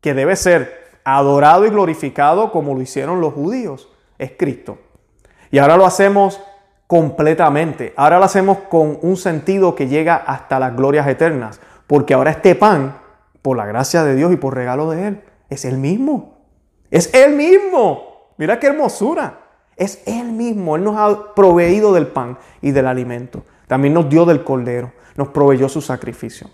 que 0.00 0.14
debe 0.14 0.34
ser 0.34 0.82
adorado 1.04 1.66
y 1.66 1.70
glorificado 1.70 2.50
como 2.50 2.74
lo 2.74 2.80
hicieron 2.80 3.20
los 3.20 3.34
judíos, 3.34 3.88
es 4.18 4.32
Cristo. 4.36 4.78
Y 5.50 5.58
ahora 5.58 5.76
lo 5.76 5.86
hacemos 5.86 6.40
completamente. 6.86 7.92
Ahora 7.96 8.18
lo 8.18 8.24
hacemos 8.24 8.58
con 8.68 8.98
un 9.02 9.16
sentido 9.16 9.74
que 9.74 9.88
llega 9.88 10.16
hasta 10.16 10.58
las 10.58 10.76
glorias 10.76 11.06
eternas, 11.06 11.60
porque 11.86 12.14
ahora 12.14 12.32
este 12.32 12.54
pan, 12.54 12.98
por 13.42 13.56
la 13.56 13.66
gracia 13.66 14.02
de 14.04 14.14
Dios 14.14 14.32
y 14.32 14.36
por 14.36 14.54
regalo 14.54 14.90
de 14.90 15.08
Él, 15.08 15.24
es 15.50 15.64
el 15.64 15.78
mismo. 15.78 16.38
Es 16.90 17.14
el 17.14 17.36
mismo. 17.36 18.32
Mira 18.38 18.58
qué 18.58 18.68
hermosura. 18.68 19.41
Es 19.82 20.02
Él 20.06 20.32
mismo. 20.32 20.76
Él 20.76 20.84
nos 20.84 20.96
ha 20.96 21.34
proveído 21.34 21.92
del 21.92 22.06
pan 22.06 22.38
y 22.60 22.70
del 22.70 22.86
alimento. 22.86 23.42
También 23.66 23.94
nos 23.94 24.08
dio 24.08 24.24
del 24.24 24.44
cordero. 24.44 24.92
Nos 25.16 25.28
proveyó 25.28 25.68
su 25.68 25.80
sacrificio. 25.80 26.48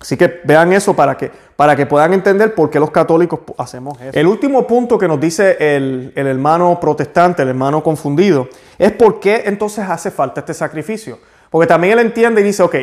Así 0.00 0.16
que 0.16 0.40
vean 0.44 0.72
eso 0.72 0.94
para 0.94 1.16
que, 1.16 1.30
para 1.56 1.76
que 1.76 1.86
puedan 1.86 2.12
entender 2.12 2.54
por 2.54 2.70
qué 2.70 2.78
los 2.80 2.90
católicos 2.90 3.40
hacemos 3.58 4.00
eso. 4.00 4.18
El 4.18 4.26
último 4.26 4.66
punto 4.66 4.98
que 4.98 5.08
nos 5.08 5.20
dice 5.20 5.56
el, 5.58 6.12
el 6.14 6.26
hermano 6.26 6.78
protestante, 6.80 7.42
el 7.42 7.48
hermano 7.48 7.82
confundido, 7.82 8.48
es 8.78 8.92
por 8.92 9.20
qué 9.20 9.44
entonces 9.46 9.84
hace 9.88 10.10
falta 10.10 10.40
este 10.40 10.54
sacrificio. 10.54 11.18
Porque 11.50 11.66
también 11.66 11.94
él 11.94 12.06
entiende 12.06 12.40
y 12.40 12.44
dice, 12.44 12.62
ok, 12.62 12.74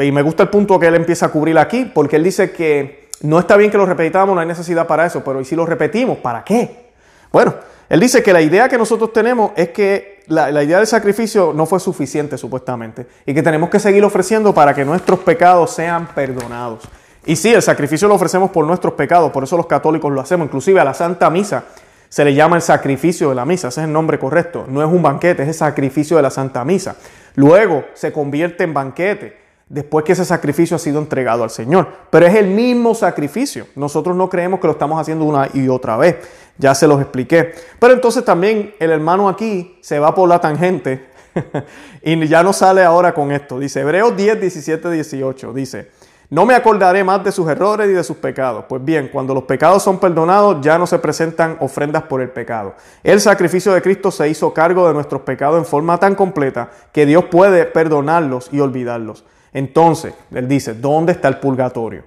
y 0.00 0.12
me 0.12 0.22
gusta 0.22 0.44
el 0.44 0.48
punto 0.48 0.78
que 0.78 0.86
él 0.86 0.94
empieza 0.94 1.26
a 1.26 1.28
cubrir 1.30 1.58
aquí, 1.58 1.84
porque 1.84 2.16
él 2.16 2.24
dice 2.24 2.50
que 2.50 3.08
no 3.22 3.38
está 3.38 3.56
bien 3.56 3.70
que 3.70 3.76
lo 3.76 3.86
repitamos, 3.86 4.34
no 4.34 4.40
hay 4.40 4.46
necesidad 4.46 4.86
para 4.86 5.06
eso, 5.06 5.22
pero 5.24 5.40
¿y 5.40 5.44
si 5.44 5.54
lo 5.54 5.66
repetimos? 5.66 6.18
¿Para 6.18 6.44
qué? 6.44 6.87
Bueno, 7.32 7.54
él 7.88 8.00
dice 8.00 8.22
que 8.22 8.32
la 8.32 8.40
idea 8.40 8.68
que 8.68 8.78
nosotros 8.78 9.12
tenemos 9.12 9.52
es 9.56 9.70
que 9.70 10.22
la, 10.28 10.62
idea 10.62 10.78
del 10.78 10.86
sacrificio 10.86 11.52
no 11.54 11.64
fue 11.64 11.80
suficiente 11.80 12.36
supuestamente 12.36 13.06
y 13.24 13.32
que 13.32 13.42
tenemos 13.42 13.70
que 13.70 13.80
seguir 13.80 14.04
ofreciendo 14.04 14.52
para 14.52 14.74
que 14.74 14.84
nuestros 14.84 15.20
pecados 15.20 15.70
sean 15.70 16.08
perdonados. 16.08 16.84
Y 17.24 17.36
sí, 17.36 17.52
el 17.52 17.62
sacrificio 17.62 18.08
lo 18.08 18.14
ofrecemos 18.14 18.50
por 18.50 18.66
nuestros 18.66 18.94
pecados, 18.94 19.30
por 19.32 19.44
eso 19.44 19.56
los 19.56 19.66
católicos 19.66 20.12
lo 20.12 20.20
hacemos, 20.20 20.46
inclusive 20.46 20.80
a 20.80 20.84
la 20.84 20.94
Santa 20.94 21.30
Misa 21.30 21.64
se 22.08 22.24
le 22.24 22.34
llama 22.34 22.56
el 22.56 22.62
sacrificio 22.62 23.28
de 23.28 23.34
la 23.34 23.44
misa, 23.44 23.68
ese 23.68 23.80
es 23.80 23.86
el 23.86 23.92
nombre 23.92 24.18
correcto, 24.18 24.64
no 24.66 24.82
es 24.82 24.88
un 24.88 25.02
banquete, 25.02 25.42
es 25.42 25.48
el 25.48 25.54
sacrificio 25.54 26.16
de 26.16 26.22
la 26.22 26.30
Santa 26.30 26.64
Misa. 26.64 26.96
Luego 27.34 27.84
se 27.94 28.12
convierte 28.12 28.64
en 28.64 28.72
banquete 28.72 29.36
después 29.68 30.04
que 30.04 30.12
ese 30.12 30.24
sacrificio 30.24 30.76
ha 30.76 30.78
sido 30.78 30.98
entregado 30.98 31.42
al 31.42 31.50
Señor. 31.50 31.88
Pero 32.10 32.26
es 32.26 32.34
el 32.34 32.46
mismo 32.46 32.94
sacrificio. 32.94 33.66
Nosotros 33.74 34.16
no 34.16 34.28
creemos 34.28 34.60
que 34.60 34.66
lo 34.66 34.72
estamos 34.72 35.00
haciendo 35.00 35.24
una 35.24 35.48
y 35.52 35.68
otra 35.68 35.96
vez. 35.96 36.16
Ya 36.56 36.74
se 36.74 36.86
los 36.86 37.00
expliqué. 37.00 37.54
Pero 37.78 37.94
entonces 37.94 38.24
también 38.24 38.74
el 38.78 38.90
hermano 38.90 39.28
aquí 39.28 39.78
se 39.80 39.98
va 39.98 40.14
por 40.14 40.28
la 40.28 40.40
tangente 40.40 41.08
y 42.02 42.26
ya 42.26 42.42
no 42.42 42.52
sale 42.52 42.82
ahora 42.82 43.14
con 43.14 43.30
esto. 43.30 43.58
Dice 43.58 43.80
Hebreos 43.80 44.16
10, 44.16 44.40
17, 44.40 44.90
18. 44.90 45.52
Dice, 45.52 45.90
no 46.30 46.44
me 46.44 46.54
acordaré 46.54 47.04
más 47.04 47.24
de 47.24 47.32
sus 47.32 47.48
errores 47.48 47.88
y 47.88 47.92
de 47.92 48.04
sus 48.04 48.18
pecados. 48.18 48.66
Pues 48.68 48.84
bien, 48.84 49.08
cuando 49.10 49.32
los 49.32 49.44
pecados 49.44 49.82
son 49.82 49.98
perdonados, 49.98 50.58
ya 50.60 50.76
no 50.76 50.86
se 50.86 50.98
presentan 50.98 51.56
ofrendas 51.60 52.02
por 52.02 52.20
el 52.20 52.28
pecado. 52.28 52.74
El 53.02 53.20
sacrificio 53.20 53.72
de 53.72 53.80
Cristo 53.80 54.10
se 54.10 54.28
hizo 54.28 54.52
cargo 54.52 54.86
de 54.88 54.94
nuestros 54.94 55.22
pecados 55.22 55.58
en 55.58 55.64
forma 55.64 55.98
tan 55.98 56.14
completa 56.14 56.70
que 56.92 57.06
Dios 57.06 57.24
puede 57.30 57.64
perdonarlos 57.64 58.50
y 58.52 58.60
olvidarlos. 58.60 59.24
Entonces, 59.52 60.14
él 60.34 60.48
dice, 60.48 60.74
¿dónde 60.74 61.12
está 61.12 61.28
el 61.28 61.38
purgatorio? 61.38 62.04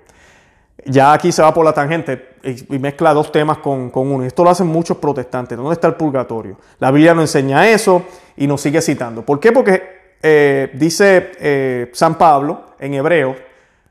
Ya 0.85 1.13
aquí 1.13 1.31
se 1.31 1.41
va 1.41 1.53
por 1.53 1.63
la 1.63 1.73
tangente 1.73 2.29
y 2.43 2.79
mezcla 2.79 3.13
dos 3.13 3.31
temas 3.31 3.59
con, 3.59 3.91
uno. 3.93 4.23
Esto 4.23 4.43
lo 4.43 4.49
hacen 4.49 4.67
muchos 4.67 4.97
protestantes. 4.97 5.57
¿Dónde 5.57 5.73
está 5.73 5.87
el 5.87 5.95
purgatorio? 5.95 6.57
La 6.79 6.89
Biblia 6.89 7.13
no 7.13 7.21
enseña 7.21 7.69
eso 7.69 8.03
y 8.35 8.47
nos 8.47 8.61
sigue 8.61 8.81
citando. 8.81 9.23
¿Por 9.23 9.39
qué? 9.39 9.51
Porque 9.51 10.15
eh, 10.23 10.71
dice 10.73 11.31
eh, 11.39 11.91
San 11.93 12.17
Pablo 12.17 12.65
en 12.79 12.95
hebreo 12.95 13.35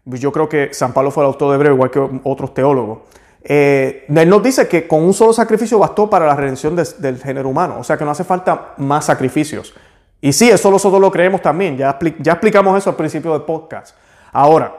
yo 0.04 0.32
creo 0.32 0.48
que 0.48 0.72
San 0.72 0.92
Pablo 0.92 1.10
fue 1.10 1.22
el 1.22 1.28
autor 1.28 1.50
de 1.50 1.56
Hebreo, 1.56 1.74
igual 1.74 1.90
que 1.90 2.20
otros 2.24 2.54
teólogos. 2.54 3.00
Eh, 3.42 4.04
él 4.08 4.28
nos 4.28 4.42
dice 4.42 4.68
que 4.68 4.86
con 4.86 5.02
un 5.02 5.14
solo 5.14 5.32
sacrificio 5.32 5.78
bastó 5.78 6.10
para 6.10 6.26
la 6.26 6.36
redención 6.36 6.76
del 6.76 7.18
género 7.18 7.48
humano, 7.48 7.78
o 7.78 7.84
sea 7.84 7.96
que 7.96 8.04
no 8.04 8.10
hace 8.10 8.24
falta 8.24 8.74
más 8.78 9.06
sacrificios. 9.06 9.74
Y 10.20 10.32
sí, 10.32 10.50
eso 10.50 10.70
nosotros 10.70 11.00
lo 11.00 11.10
creemos 11.10 11.40
también, 11.40 11.76
ya, 11.76 11.98
explicamos 11.98 12.76
eso 12.76 12.90
al 12.90 12.96
principio 12.96 13.32
del 13.32 13.42
podcast. 13.42 13.96
Ahora, 14.32 14.76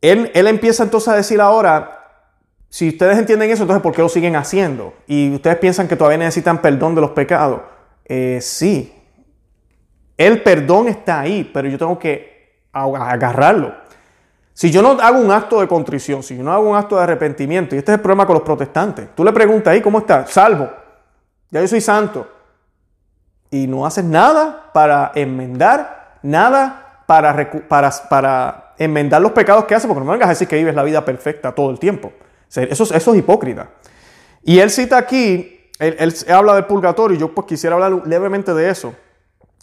él, 0.00 0.30
él 0.34 0.46
empieza 0.46 0.82
entonces 0.82 1.08
a 1.08 1.16
decir 1.16 1.40
ahora, 1.40 1.96
si 2.68 2.88
ustedes 2.88 3.16
entienden 3.16 3.50
eso, 3.50 3.62
entonces 3.62 3.82
¿por 3.82 3.94
qué 3.94 4.02
lo 4.02 4.08
siguen 4.08 4.36
haciendo? 4.36 4.92
Y 5.06 5.34
ustedes 5.34 5.56
piensan 5.56 5.88
que 5.88 5.96
todavía 5.96 6.18
necesitan 6.18 6.60
perdón 6.60 6.94
de 6.94 7.00
los 7.00 7.10
pecados. 7.10 7.62
Eh, 8.04 8.38
sí, 8.42 8.92
el 10.16 10.42
perdón 10.42 10.88
está 10.88 11.20
ahí, 11.20 11.50
pero 11.52 11.68
yo 11.68 11.78
tengo 11.78 11.98
que 11.98 12.66
agarrarlo. 12.72 13.74
Si 14.52 14.70
yo 14.70 14.80
no 14.80 14.92
hago 14.92 15.18
un 15.18 15.30
acto 15.30 15.60
de 15.60 15.68
contrición, 15.68 16.22
si 16.22 16.36
yo 16.36 16.42
no 16.42 16.52
hago 16.52 16.70
un 16.70 16.76
acto 16.76 16.96
de 16.96 17.02
arrepentimiento, 17.02 17.74
y 17.74 17.78
este 17.78 17.92
es 17.92 17.96
el 17.96 18.02
problema 18.02 18.26
con 18.26 18.34
los 18.34 18.42
protestantes, 18.42 19.14
tú 19.14 19.24
le 19.24 19.32
preguntas 19.32 19.72
ahí, 19.72 19.82
¿cómo 19.82 19.98
estás? 19.98 20.30
Salvo. 20.30 20.70
Ya 21.50 21.60
yo 21.60 21.68
soy 21.68 21.80
santo. 21.80 22.26
Y 23.50 23.66
no 23.66 23.86
haces 23.86 24.04
nada 24.04 24.70
para 24.72 25.12
enmendar, 25.14 26.18
nada 26.22 27.02
para, 27.06 27.50
para, 27.68 27.90
para 28.08 28.74
enmendar 28.78 29.22
los 29.22 29.32
pecados 29.32 29.64
que 29.64 29.74
haces, 29.74 29.86
porque 29.86 30.04
no 30.04 30.10
vengas 30.10 30.26
a 30.26 30.30
decir 30.30 30.48
que 30.48 30.56
vives 30.56 30.74
la 30.74 30.82
vida 30.82 31.04
perfecta 31.04 31.52
todo 31.52 31.70
el 31.70 31.78
tiempo. 31.78 32.12
Eso, 32.54 32.84
eso 32.84 33.12
es 33.12 33.18
hipócrita. 33.18 33.70
Y 34.42 34.58
él 34.58 34.70
cita 34.70 34.96
aquí, 34.98 35.70
él, 35.78 35.96
él 35.98 36.14
habla 36.32 36.54
del 36.54 36.64
purgatorio, 36.64 37.16
y 37.16 37.20
yo 37.20 37.34
pues 37.34 37.46
quisiera 37.46 37.74
hablar 37.74 38.06
levemente 38.06 38.54
de 38.54 38.70
eso. 38.70 38.94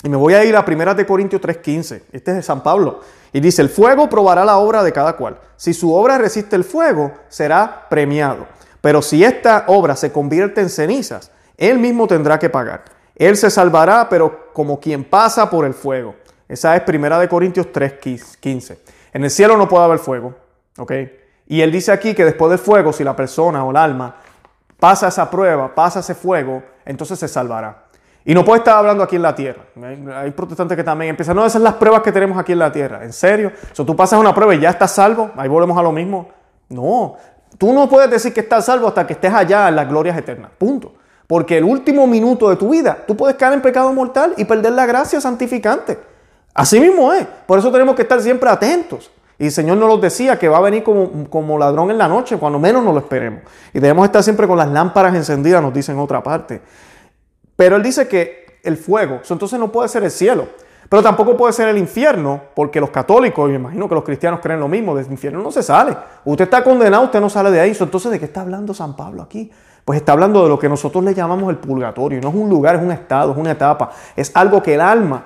Y 0.04 0.10
me 0.10 0.18
voy 0.18 0.34
a 0.34 0.44
ir 0.44 0.56
a 0.56 0.66
1 0.68 0.96
de 0.96 1.06
Corintios 1.06 1.42
3:15. 1.42 2.04
Este 2.12 2.32
es 2.32 2.38
de 2.38 2.44
San 2.44 2.62
Pablo. 2.62 3.00
Y 3.32 3.40
dice, 3.40 3.62
el 3.62 3.70
fuego 3.70 4.10
probará 4.10 4.44
la 4.44 4.58
obra 4.58 4.84
de 4.84 4.92
cada 4.92 5.14
cual. 5.14 5.40
Si 5.56 5.74
su 5.74 5.94
obra 5.94 6.18
resiste 6.18 6.58
el 6.58 6.66
fuego, 6.66 7.14
será 7.30 7.88
premiado. 7.90 8.46
Pero 8.82 9.02
si 9.02 9.24
esta 9.24 9.64
obra 9.68 9.96
se 9.96 10.12
convierte 10.12 10.60
en 10.60 10.70
cenizas, 10.70 11.32
él 11.58 11.80
mismo 11.80 12.06
tendrá 12.06 12.38
que 12.38 12.50
pagar. 12.50 12.84
Él 13.16 13.38
se 13.38 13.50
salvará, 13.50 14.08
pero 14.10 14.52
como 14.54 14.80
quien 14.80 15.04
pasa 15.04 15.50
por 15.50 15.66
el 15.66 15.74
fuego. 15.74 16.16
Esa 16.48 16.76
es 16.76 16.84
1 16.88 17.20
de 17.20 17.30
Corintios 17.30 17.68
3:15. 17.72 18.78
En 19.14 19.24
el 19.24 19.30
cielo 19.30 19.58
no 19.58 19.68
puede 19.68 19.86
haber 19.86 20.00
fuego. 20.00 20.34
¿ok? 20.78 20.92
Y 21.48 21.62
él 21.62 21.72
dice 21.72 21.92
aquí 21.92 22.14
que 22.14 22.26
después 22.26 22.50
del 22.50 22.60
fuego, 22.60 22.94
si 22.94 23.04
la 23.04 23.16
persona 23.16 23.64
o 23.64 23.72
el 23.72 23.78
alma 23.78 24.16
pasa 24.80 25.08
esa 25.08 25.30
prueba, 25.30 25.74
pasa 25.74 26.00
ese 26.00 26.16
fuego, 26.16 26.64
entonces 26.86 27.20
se 27.20 27.28
salvará. 27.28 27.84
Y 28.26 28.34
no 28.34 28.46
puede 28.46 28.60
estar 28.60 28.78
hablando 28.78 29.04
aquí 29.04 29.18
en 29.18 29.22
la 29.22 29.36
tierra. 29.36 29.64
Hay 30.16 30.32
protestantes 30.32 30.78
que 30.78 30.84
también 30.84 31.10
empiezan, 31.10 31.36
no, 31.36 31.42
esas 31.42 31.54
son 31.54 31.64
las 31.64 31.74
pruebas 31.74 32.02
que 32.02 32.12
tenemos 32.12 32.38
aquí 32.38 32.54
en 32.54 32.60
la 32.60 32.72
tierra. 32.72 33.04
¿En 33.04 33.12
serio? 33.12 33.52
O 33.78 33.86
tú 33.86 33.96
pasas 33.96 34.18
una 34.20 34.34
prueba 34.34 34.56
y 34.56 34.62
ya 34.62 34.70
estás 34.70 34.92
salvo, 34.92 35.32
ahí 35.36 35.50
volvemos 35.50 35.78
a 35.78 35.82
lo 35.82 35.92
mismo. 35.92 36.30
No, 36.70 37.18
tú 37.58 37.74
no 37.74 37.90
puedes 37.90 38.10
decir 38.10 38.34
que 38.34 38.40
estás 38.40 38.66
salvo 38.66 38.88
hasta 38.88 39.06
que 39.06 39.14
estés 39.14 39.34
allá 39.34 39.68
en 39.68 39.76
las 39.76 39.88
glorias 39.90 40.18
eternas. 40.18 40.52
Punto. 40.58 40.94
Porque 41.28 41.58
el 41.58 41.64
último 41.64 42.06
minuto 42.06 42.50
de 42.50 42.56
tu 42.56 42.70
vida, 42.70 42.98
tú 43.08 43.16
puedes 43.16 43.38
caer 43.38 43.54
en 43.54 43.62
pecado 43.62 43.94
mortal 43.94 44.34
y 44.38 44.46
perder 44.46 44.74
la 44.74 44.86
gracia 44.86 45.22
santificante. 45.22 45.98
Así 46.54 46.80
mismo 46.80 47.14
es. 47.14 47.26
Por 47.46 47.60
eso 47.60 47.72
tenemos 47.72 47.96
que 47.96 48.04
estar 48.04 48.22
siempre 48.22 48.50
atentos. 48.50 49.12
Y 49.40 49.46
el 49.46 49.52
Señor 49.52 49.78
nos 49.78 49.90
lo 49.90 49.98
decía 49.98 50.38
que 50.38 50.48
va 50.48 50.58
a 50.58 50.62
venir 50.62 50.84
como, 50.84 51.28
como 51.30 51.58
ladrón 51.58 51.90
en 51.92 51.98
la 51.98 52.08
noche, 52.08 52.38
cuando 52.38 52.60
menos 52.60 52.84
nos 52.84 52.94
lo 52.94 53.00
esperemos. 53.00 53.42
Y 53.74 53.80
debemos 53.80 54.06
estar 54.06 54.24
siempre 54.24 54.48
con 54.48 54.58
las 54.58 54.70
lámparas 54.70 55.16
encendidas, 55.16 55.62
nos 55.62 55.74
dice 55.74 55.92
en 55.92 56.00
otra 56.00 56.22
parte. 56.22 56.62
Pero 57.56 57.76
él 57.76 57.84
dice 57.84 58.08
que 58.08 58.60
el 58.64 58.78
fuego, 58.78 59.22
entonces 59.28 59.60
no 59.60 59.72
puede 59.72 59.90
ser 59.90 60.04
el 60.04 60.12
cielo, 60.12 60.48
pero 60.88 61.02
tampoco 61.02 61.36
puede 61.36 61.54
ser 61.54 61.68
el 61.68 61.78
infierno, 61.78 62.40
porque 62.56 62.80
los 62.80 62.92
católicos, 62.92 63.50
y 63.50 63.54
me 63.54 63.58
imagino 63.58 63.90
que 63.90 63.96
los 63.96 64.04
cristianos 64.04 64.40
creen 64.42 64.60
lo 64.60 64.68
mismo, 64.68 64.96
del 64.96 65.12
infierno 65.12 65.42
no 65.42 65.52
se 65.52 65.64
sale. 65.64 65.96
Usted 66.24 66.46
está 66.46 66.64
condenado, 66.64 67.04
usted 67.06 67.20
no 67.20 67.30
sale 67.30 67.52
de 67.52 67.60
ahí. 67.60 67.76
Entonces, 67.78 68.12
¿de 68.12 68.20
qué 68.20 68.26
está 68.26 68.42
hablando 68.42 68.74
San 68.74 68.96
Pablo 68.96 69.24
aquí? 69.24 69.52
Pues 69.86 69.98
está 69.98 70.14
hablando 70.14 70.44
de 70.44 70.50
lo 70.50 70.58
que 70.58 70.70
nosotros 70.70 71.04
le 71.04 71.14
llamamos 71.14 71.50
el 71.50 71.58
purgatorio. 71.58 72.22
No 72.22 72.30
es 72.30 72.36
un 72.36 72.50
lugar, 72.50 72.76
es 72.76 72.82
un 72.82 72.92
estado, 72.92 73.32
es 73.34 73.38
una 73.38 73.52
etapa. 73.52 73.92
Es 74.16 74.32
algo 74.34 74.64
que 74.64 74.76
el 74.76 74.82
alma 74.82 75.26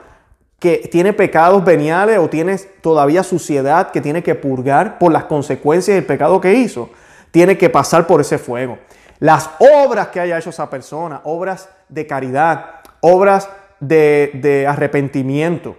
que 0.60 0.90
tiene 0.92 1.14
pecados 1.14 1.64
veniales 1.64 2.18
o 2.18 2.28
tiene 2.30 2.58
todavía 2.82 3.24
suciedad 3.24 3.92
que 3.92 4.02
tiene 4.02 4.24
que 4.24 4.34
purgar 4.34 4.98
por 4.98 5.12
las 5.12 5.26
consecuencias 5.26 5.96
del 5.96 6.06
pecado 6.06 6.42
que 6.42 6.54
hizo, 6.56 6.90
tiene 7.30 7.58
que 7.58 7.70
pasar 7.70 8.08
por 8.08 8.22
ese 8.22 8.40
fuego. 8.40 8.80
Las 9.20 9.50
obras 9.60 10.08
que 10.08 10.20
haya 10.20 10.38
hecho 10.38 10.50
esa 10.50 10.70
persona, 10.70 11.22
obras 11.24 11.70
de 11.90 12.08
caridad, 12.08 12.66
obras 13.02 13.50
de, 13.80 14.66
arrepentimiento, 14.68 15.76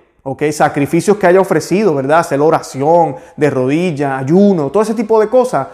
sacrificios 0.52 1.16
que 1.16 1.26
haya 1.26 1.40
ofrecido, 1.40 1.94
¿verdad? 1.94 2.20
Hacer 2.20 2.40
oración, 2.40 3.16
de 3.36 3.50
rodilla, 3.50 4.18
ayuno, 4.18 4.70
todo 4.70 4.82
ese 4.82 4.94
tipo 4.94 5.20
de 5.20 5.28
cosas, 5.28 5.68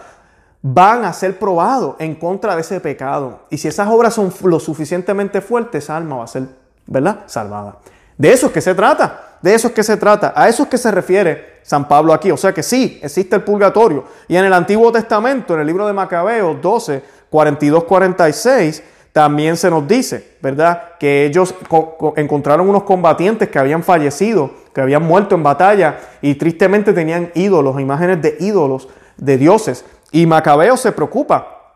van 0.67 1.05
a 1.05 1.13
ser 1.13 1.37
probados 1.37 1.95
en 1.99 2.15
contra 2.15 2.55
de 2.55 2.61
ese 2.61 2.79
pecado. 2.79 3.41
Y 3.51 3.59
si 3.59 3.67
esas 3.67 3.87
obras 3.87 4.15
son 4.15 4.33
lo 4.45 4.59
suficientemente 4.59 5.39
fuertes, 5.39 5.83
esa 5.83 5.95
alma 5.95 6.15
va 6.15 6.23
a 6.23 6.27
ser, 6.27 6.45
¿verdad? 6.87 7.19
Salvada. 7.27 7.77
De 8.17 8.33
eso 8.33 8.47
es 8.47 8.51
que 8.51 8.61
se 8.61 8.73
trata, 8.73 9.37
de 9.43 9.53
eso 9.53 9.67
es 9.67 9.75
que 9.75 9.83
se 9.83 9.95
trata, 9.95 10.33
a 10.35 10.49
eso 10.49 10.63
es 10.63 10.69
que 10.69 10.79
se 10.79 10.89
refiere 10.89 11.59
San 11.61 11.87
Pablo 11.87 12.13
aquí. 12.13 12.31
O 12.31 12.37
sea 12.37 12.51
que 12.51 12.63
sí, 12.63 12.99
existe 13.03 13.35
el 13.35 13.43
purgatorio. 13.43 14.05
Y 14.27 14.37
en 14.37 14.45
el 14.45 14.53
Antiguo 14.53 14.91
Testamento, 14.91 15.53
en 15.53 15.59
el 15.59 15.67
libro 15.67 15.85
de 15.85 15.93
Macabeos 15.93 16.59
12, 16.59 17.03
42, 17.29 17.83
46, 17.83 18.81
también 19.11 19.57
se 19.57 19.69
nos 19.69 19.87
dice, 19.87 20.31
¿verdad? 20.41 20.97
Que 20.99 21.27
ellos 21.27 21.53
encontraron 22.15 22.67
unos 22.67 22.83
combatientes 22.83 23.49
que 23.49 23.59
habían 23.59 23.83
fallecido, 23.83 24.49
que 24.73 24.81
habían 24.81 25.03
muerto 25.03 25.35
en 25.35 25.43
batalla 25.43 25.99
y 26.23 26.33
tristemente 26.33 26.91
tenían 26.91 27.29
ídolos, 27.35 27.79
imágenes 27.79 28.19
de 28.23 28.35
ídolos, 28.39 28.89
de 29.17 29.37
dioses. 29.37 29.85
Y 30.11 30.25
Macabeo 30.25 30.77
se 30.77 30.91
preocupa 30.91 31.73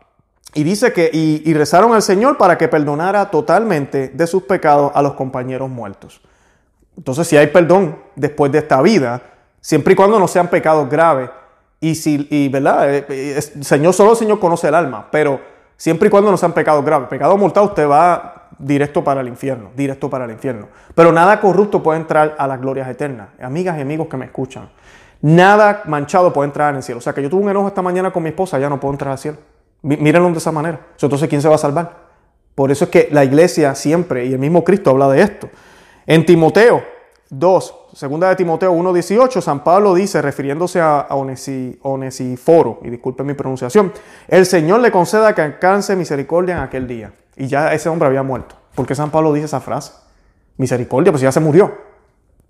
y 0.54 0.64
dice 0.64 0.92
que, 0.92 1.10
y, 1.12 1.52
rezaron 1.54 1.94
al 1.94 2.02
Señor 2.02 2.36
para 2.36 2.58
que 2.58 2.68
perdonara 2.68 3.30
totalmente 3.30 4.08
de 4.08 4.26
sus 4.26 4.42
pecados 4.42 4.90
a 4.94 5.02
los 5.02 5.14
compañeros 5.14 5.70
muertos. 5.70 6.20
Entonces, 6.96 7.26
si 7.28 7.36
hay 7.36 7.46
perdón 7.48 7.96
después 8.16 8.50
de 8.50 8.58
esta 8.58 8.82
vida, 8.82 9.22
siempre 9.60 9.92
y 9.92 9.96
cuando 9.96 10.18
no 10.18 10.26
sean 10.26 10.48
pecados 10.48 10.88
graves, 10.88 11.30
y 11.80 11.94
si, 11.94 12.26
y, 12.30 12.48
¿verdad? 12.48 12.94
Eh, 12.94 13.06
eh, 13.08 13.40
Señor, 13.40 13.94
solo 13.94 14.10
el 14.10 14.16
Señor 14.16 14.38
conoce 14.38 14.68
el 14.68 14.74
alma, 14.74 15.08
pero 15.10 15.40
siempre 15.76 16.08
y 16.08 16.10
cuando 16.10 16.30
no 16.30 16.36
sean 16.36 16.52
pecados 16.52 16.84
graves. 16.84 17.08
Pecado 17.08 17.36
mortal 17.36 17.64
usted 17.64 17.88
va, 17.88 18.48
directo 18.58 19.02
para 19.02 19.20
el 19.20 19.28
infierno, 19.28 19.70
directo 19.74 20.10
para 20.10 20.26
el 20.26 20.32
infierno. 20.32 20.68
Pero 20.94 21.12
nada 21.12 21.40
corrupto 21.40 21.82
puede 21.82 22.00
entrar 22.00 22.34
a 22.38 22.46
las 22.46 22.60
glorias 22.60 22.88
eternas. 22.88 23.28
Amigas 23.40 23.78
y 23.78 23.80
amigos 23.80 24.08
que 24.08 24.16
me 24.16 24.26
escuchan, 24.26 24.68
nada 25.22 25.82
manchado 25.86 26.32
puede 26.32 26.46
entrar 26.48 26.70
en 26.70 26.76
el 26.76 26.82
cielo. 26.82 26.98
O 26.98 27.00
sea, 27.00 27.12
que 27.12 27.22
yo 27.22 27.30
tuve 27.30 27.42
un 27.42 27.50
enojo 27.50 27.68
esta 27.68 27.82
mañana 27.82 28.12
con 28.12 28.22
mi 28.22 28.30
esposa, 28.30 28.58
ya 28.58 28.68
no 28.68 28.80
puedo 28.80 28.94
entrar 28.94 29.12
al 29.12 29.18
cielo. 29.18 29.38
Mírenlo 29.82 30.30
de 30.30 30.38
esa 30.38 30.52
manera. 30.52 30.80
Entonces, 31.00 31.28
¿quién 31.28 31.40
se 31.40 31.48
va 31.48 31.54
a 31.54 31.58
salvar? 31.58 32.10
Por 32.54 32.70
eso 32.70 32.84
es 32.84 32.90
que 32.90 33.08
la 33.10 33.24
iglesia 33.24 33.74
siempre, 33.74 34.26
y 34.26 34.32
el 34.32 34.38
mismo 34.38 34.62
Cristo 34.62 34.90
habla 34.90 35.08
de 35.08 35.22
esto. 35.22 35.48
En 36.06 36.26
Timoteo 36.26 36.82
2, 37.30 37.74
segunda 37.94 38.28
de 38.28 38.36
Timoteo 38.36 38.74
1.18, 38.74 39.40
San 39.40 39.64
Pablo 39.64 39.94
dice, 39.94 40.20
refiriéndose 40.20 40.80
a 40.80 41.06
Onesiforo, 41.10 42.80
y 42.82 42.90
disculpen 42.90 43.26
mi 43.26 43.34
pronunciación, 43.34 43.92
el 44.28 44.44
Señor 44.44 44.80
le 44.80 44.90
conceda 44.90 45.34
que 45.34 45.40
alcance 45.40 45.96
misericordia 45.96 46.56
en 46.56 46.62
aquel 46.62 46.86
día. 46.86 47.12
Y 47.36 47.46
ya 47.46 47.72
ese 47.72 47.88
hombre 47.88 48.08
había 48.08 48.22
muerto. 48.22 48.56
¿Por 48.74 48.86
qué 48.86 48.94
San 48.94 49.10
Pablo 49.10 49.32
dice 49.32 49.46
esa 49.46 49.60
frase? 49.60 49.92
Misericordia, 50.56 51.12
pues 51.12 51.22
ya 51.22 51.32
se 51.32 51.40
murió. 51.40 51.72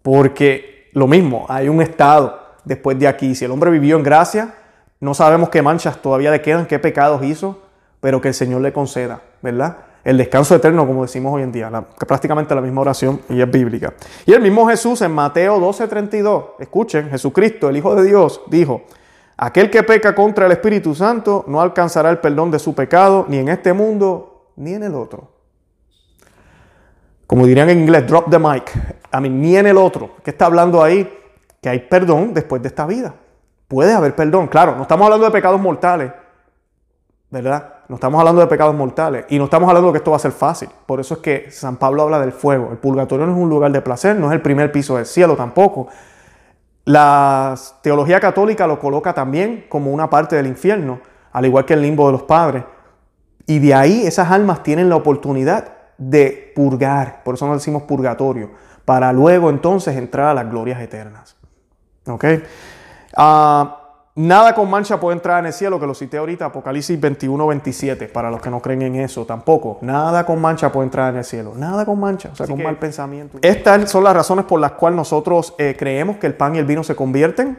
Porque 0.02 0.90
lo 0.94 1.06
mismo, 1.06 1.46
hay 1.48 1.68
un 1.68 1.80
estado 1.83 2.39
después 2.64 2.98
de 2.98 3.08
aquí. 3.08 3.34
Si 3.34 3.44
el 3.44 3.50
hombre 3.50 3.70
vivió 3.70 3.96
en 3.96 4.02
gracia, 4.02 4.54
no 5.00 5.14
sabemos 5.14 5.48
qué 5.48 5.62
manchas 5.62 6.00
todavía 6.02 6.30
le 6.30 6.42
quedan, 6.42 6.66
qué 6.66 6.78
pecados 6.78 7.22
hizo, 7.24 7.62
pero 8.00 8.20
que 8.20 8.28
el 8.28 8.34
Señor 8.34 8.60
le 8.60 8.72
conceda, 8.72 9.20
¿verdad? 9.42 9.78
El 10.02 10.16
descanso 10.16 10.54
eterno, 10.54 10.86
como 10.86 11.02
decimos 11.02 11.34
hoy 11.34 11.42
en 11.42 11.52
día, 11.52 11.70
prácticamente 12.06 12.54
la 12.54 12.62
misma 12.62 12.80
oración 12.80 13.20
y 13.28 13.40
es 13.40 13.50
bíblica. 13.50 13.92
Y 14.24 14.32
el 14.32 14.40
mismo 14.40 14.66
Jesús 14.66 15.02
en 15.02 15.12
Mateo 15.12 15.58
12:32, 15.58 16.54
escuchen, 16.58 17.10
Jesucristo, 17.10 17.68
el 17.68 17.76
Hijo 17.76 17.94
de 17.94 18.04
Dios, 18.04 18.40
dijo, 18.46 18.82
aquel 19.36 19.70
que 19.70 19.82
peca 19.82 20.14
contra 20.14 20.46
el 20.46 20.52
Espíritu 20.52 20.94
Santo 20.94 21.44
no 21.48 21.60
alcanzará 21.60 22.08
el 22.10 22.18
perdón 22.18 22.50
de 22.50 22.58
su 22.58 22.74
pecado 22.74 23.26
ni 23.28 23.38
en 23.38 23.50
este 23.50 23.72
mundo 23.72 24.52
ni 24.56 24.72
en 24.74 24.84
el 24.84 24.94
otro. 24.94 25.40
Como 27.26 27.46
dirían 27.46 27.70
en 27.70 27.80
inglés, 27.80 28.06
drop 28.08 28.28
the 28.28 28.38
mic. 28.38 28.72
A 29.12 29.20
mí, 29.20 29.28
ni 29.28 29.56
en 29.56 29.66
el 29.66 29.76
otro. 29.76 30.16
¿Qué 30.24 30.30
está 30.30 30.46
hablando 30.46 30.82
ahí? 30.82 31.08
Que 31.60 31.68
hay 31.68 31.78
perdón 31.80 32.34
después 32.34 32.62
de 32.62 32.68
esta 32.68 32.86
vida. 32.86 33.14
Puede 33.68 33.92
haber 33.92 34.14
perdón, 34.16 34.48
claro, 34.48 34.74
no 34.76 34.82
estamos 34.82 35.04
hablando 35.04 35.26
de 35.26 35.32
pecados 35.32 35.60
mortales, 35.60 36.12
¿verdad? 37.30 37.74
No 37.88 37.96
estamos 37.96 38.18
hablando 38.18 38.40
de 38.40 38.46
pecados 38.46 38.74
mortales 38.74 39.24
y 39.28 39.38
no 39.38 39.44
estamos 39.44 39.68
hablando 39.68 39.88
de 39.88 39.92
que 39.92 39.98
esto 39.98 40.10
va 40.10 40.16
a 40.16 40.20
ser 40.20 40.32
fácil. 40.32 40.68
Por 40.86 41.00
eso 41.00 41.14
es 41.14 41.20
que 41.20 41.50
San 41.50 41.76
Pablo 41.76 42.02
habla 42.02 42.20
del 42.20 42.32
fuego. 42.32 42.70
El 42.72 42.78
purgatorio 42.78 43.26
no 43.26 43.32
es 43.32 43.38
un 43.38 43.48
lugar 43.48 43.70
de 43.72 43.80
placer, 43.80 44.16
no 44.16 44.26
es 44.28 44.32
el 44.32 44.42
primer 44.42 44.72
piso 44.72 44.96
del 44.96 45.06
cielo 45.06 45.36
tampoco. 45.36 45.88
La 46.84 47.54
teología 47.82 48.18
católica 48.20 48.66
lo 48.66 48.78
coloca 48.78 49.12
también 49.12 49.66
como 49.68 49.92
una 49.92 50.10
parte 50.10 50.36
del 50.36 50.46
infierno, 50.46 51.00
al 51.32 51.46
igual 51.46 51.64
que 51.64 51.74
el 51.74 51.82
limbo 51.82 52.06
de 52.06 52.12
los 52.12 52.22
padres. 52.22 52.64
Y 53.46 53.58
de 53.58 53.74
ahí 53.74 54.06
esas 54.06 54.30
almas 54.30 54.62
tienen 54.62 54.88
la 54.88 54.96
oportunidad 54.96 55.72
de 55.98 56.52
purgar, 56.54 57.22
por 57.22 57.34
eso 57.34 57.46
nos 57.46 57.56
decimos 57.56 57.82
purgatorio, 57.82 58.50
para 58.84 59.12
luego 59.12 59.50
entonces 59.50 59.96
entrar 59.96 60.28
a 60.28 60.34
las 60.34 60.50
glorias 60.50 60.80
eternas. 60.80 61.36
¿Ok? 62.06 62.24
Ah, 63.16 63.76
nada 64.14 64.54
con 64.54 64.70
mancha 64.70 64.98
puede 64.98 65.16
entrar 65.16 65.40
en 65.40 65.46
el 65.46 65.52
cielo, 65.52 65.78
que 65.80 65.86
lo 65.86 65.94
cité 65.94 66.18
ahorita, 66.18 66.46
Apocalipsis 66.46 67.00
21, 67.00 67.46
27, 67.46 68.08
para 68.08 68.30
los 68.30 68.40
que 68.40 68.50
no 68.50 68.60
creen 68.60 68.82
en 68.82 68.96
eso 68.96 69.24
tampoco. 69.24 69.78
Nada 69.82 70.24
con 70.24 70.40
mancha 70.40 70.70
puede 70.72 70.86
entrar 70.86 71.12
en 71.12 71.18
el 71.18 71.24
cielo. 71.24 71.52
Nada 71.56 71.84
con 71.84 71.98
mancha, 71.98 72.30
o 72.32 72.36
sea, 72.36 72.46
con 72.46 72.62
mal 72.62 72.78
pensamiento. 72.78 73.38
Estas 73.42 73.90
son 73.90 74.04
las 74.04 74.14
razones 74.14 74.44
por 74.44 74.60
las 74.60 74.72
cuales 74.72 74.96
nosotros 74.96 75.54
eh, 75.58 75.76
creemos 75.78 76.16
que 76.16 76.26
el 76.26 76.34
pan 76.34 76.56
y 76.56 76.58
el 76.58 76.64
vino 76.64 76.82
se 76.84 76.94
convierten 76.94 77.58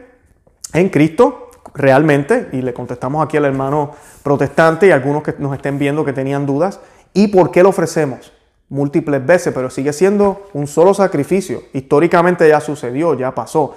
en 0.72 0.88
Cristo 0.88 1.50
realmente, 1.74 2.48
y 2.52 2.60
le 2.60 2.74
contestamos 2.74 3.24
aquí 3.24 3.36
al 3.36 3.44
hermano 3.44 3.92
protestante 4.22 4.88
y 4.88 4.90
algunos 4.90 5.22
que 5.22 5.34
nos 5.38 5.54
estén 5.54 5.78
viendo 5.78 6.04
que 6.04 6.12
tenían 6.12 6.44
dudas, 6.44 6.80
y 7.14 7.28
por 7.28 7.50
qué 7.50 7.62
lo 7.62 7.70
ofrecemos 7.70 8.32
múltiples 8.68 9.24
veces, 9.24 9.52
pero 9.52 9.68
sigue 9.68 9.92
siendo 9.92 10.48
un 10.54 10.66
solo 10.66 10.94
sacrificio. 10.94 11.62
Históricamente 11.74 12.48
ya 12.48 12.58
sucedió, 12.58 13.12
ya 13.12 13.34
pasó. 13.34 13.74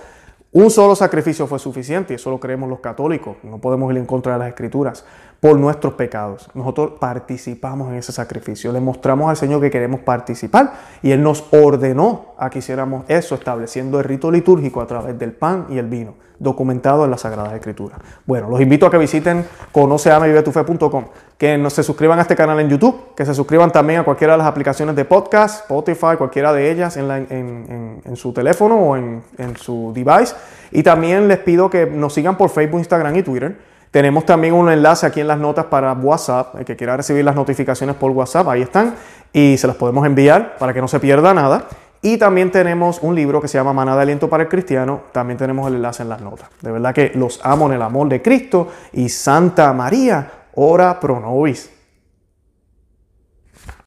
Un 0.58 0.72
solo 0.72 0.96
sacrificio 0.96 1.48
fue 1.48 1.60
suficiente 1.60 2.14
y 2.14 2.16
eso 2.16 2.30
lo 2.30 2.40
creemos 2.40 2.70
los 2.70 2.80
católicos. 2.80 3.36
No 3.44 3.58
podemos 3.58 3.92
ir 3.92 3.98
en 3.98 4.06
contra 4.06 4.32
de 4.32 4.40
las 4.40 4.48
escrituras 4.48 5.04
por 5.42 5.60
nuestros 5.60 5.96
pecados. 5.96 6.50
Nosotros 6.54 6.94
participamos 6.98 7.90
en 7.90 7.96
ese 7.96 8.14
sacrificio. 8.14 8.72
Le 8.72 8.80
mostramos 8.80 9.30
al 9.30 9.36
Señor 9.36 9.60
que 9.60 9.70
queremos 9.70 10.00
participar 10.00 10.72
y 11.02 11.12
Él 11.12 11.22
nos 11.22 11.44
ordenó 11.52 12.36
a 12.38 12.50
que 12.50 12.60
hiciéramos 12.60 13.04
eso, 13.10 13.36
estableciendo 13.36 14.00
el 14.00 14.06
rito 14.06 14.32
litúrgico 14.32 14.80
a 14.80 14.88
través 14.88 15.20
del 15.20 15.34
pan 15.34 15.66
y 15.70 15.78
el 15.78 15.88
vino, 15.88 16.14
documentado 16.40 17.06
en 17.06 17.12
la 17.12 17.18
Sagrada 17.18 17.56
Escritura. 17.56 17.98
Bueno, 18.26 18.50
los 18.50 18.62
invito 18.62 18.86
a 18.86 18.92
que 18.92 18.98
visiten 18.98 19.46
conoceamevivetufe.com, 19.72 21.06
que 21.38 21.70
se 21.70 21.84
suscriban 21.84 22.20
a 22.20 22.24
este 22.24 22.36
canal 22.36 22.60
en 22.60 22.70
YouTube, 22.70 23.14
que 23.16 23.26
se 23.26 23.34
suscriban 23.34 23.72
también 23.72 24.00
a 24.00 24.04
cualquiera 24.04 24.34
de 24.34 24.40
las 24.40 24.48
aplicaciones 24.48 24.96
de 24.96 25.06
podcast, 25.06 25.62
Spotify, 25.62 26.18
cualquiera 26.18 26.54
de 26.54 26.72
ellas 26.72 26.98
en, 26.98 28.16
su 28.16 28.34
teléfono 28.34 28.76
o 28.76 28.96
en 28.96 29.24
su 29.58 29.92
device. 29.94 30.36
Y 30.72 30.84
también 30.84 31.28
les 31.28 31.40
pido 31.40 31.70
que 31.70 31.86
nos 31.86 32.14
sigan 32.14 32.38
por 32.38 32.50
Facebook, 32.50 32.80
Instagram 32.80 33.16
y 33.16 33.24
Twitter 33.24 33.76
tenemos 33.96 34.26
también 34.26 34.54
un 34.54 34.70
enlace 34.70 35.06
aquí 35.06 35.22
en 35.22 35.28
las 35.30 35.40
notas 35.40 35.68
para 35.68 35.94
WhatsApp, 35.94 36.56
el 36.60 36.66
que 36.66 36.76
quiera 36.76 36.98
recibir 36.98 37.24
las 37.24 37.34
notificaciones 37.34 37.96
por 37.96 38.12
WhatsApp, 38.12 38.46
ahí 38.50 38.62
están, 38.62 38.94
y 39.32 39.56
se 39.58 39.68
las 39.68 39.78
podemos 39.78 40.06
enviar 40.06 40.58
para 40.58 40.74
que 40.74 40.82
no 40.82 40.90
se 40.90 41.00
pierda 41.00 41.34
nada. 41.34 41.70
Y 42.06 42.20
también 42.20 42.52
tenemos 42.52 43.00
un 43.02 43.16
libro 43.16 43.42
que 43.42 43.48
se 43.48 43.58
llama 43.58 43.74
Manada 43.74 43.98
de 43.98 44.04
Aliento 44.04 44.30
para 44.30 44.44
el 44.44 44.50
Cristiano, 44.50 45.02
también 45.12 45.40
tenemos 45.40 45.68
el 45.68 45.78
enlace 45.78 46.04
en 46.04 46.10
las 46.10 46.22
notas. 46.22 46.50
De 46.62 46.72
verdad 46.72 46.94
que 46.94 47.12
los 47.16 47.44
amo 47.44 47.66
en 47.66 47.74
el 47.74 47.82
amor 47.82 48.10
de 48.10 48.22
Cristo 48.22 48.68
y 48.94 49.10
Santa 49.10 49.74
María, 49.74 50.30
ora 50.54 51.00
pro 51.00 51.20
nobis. 51.20 51.72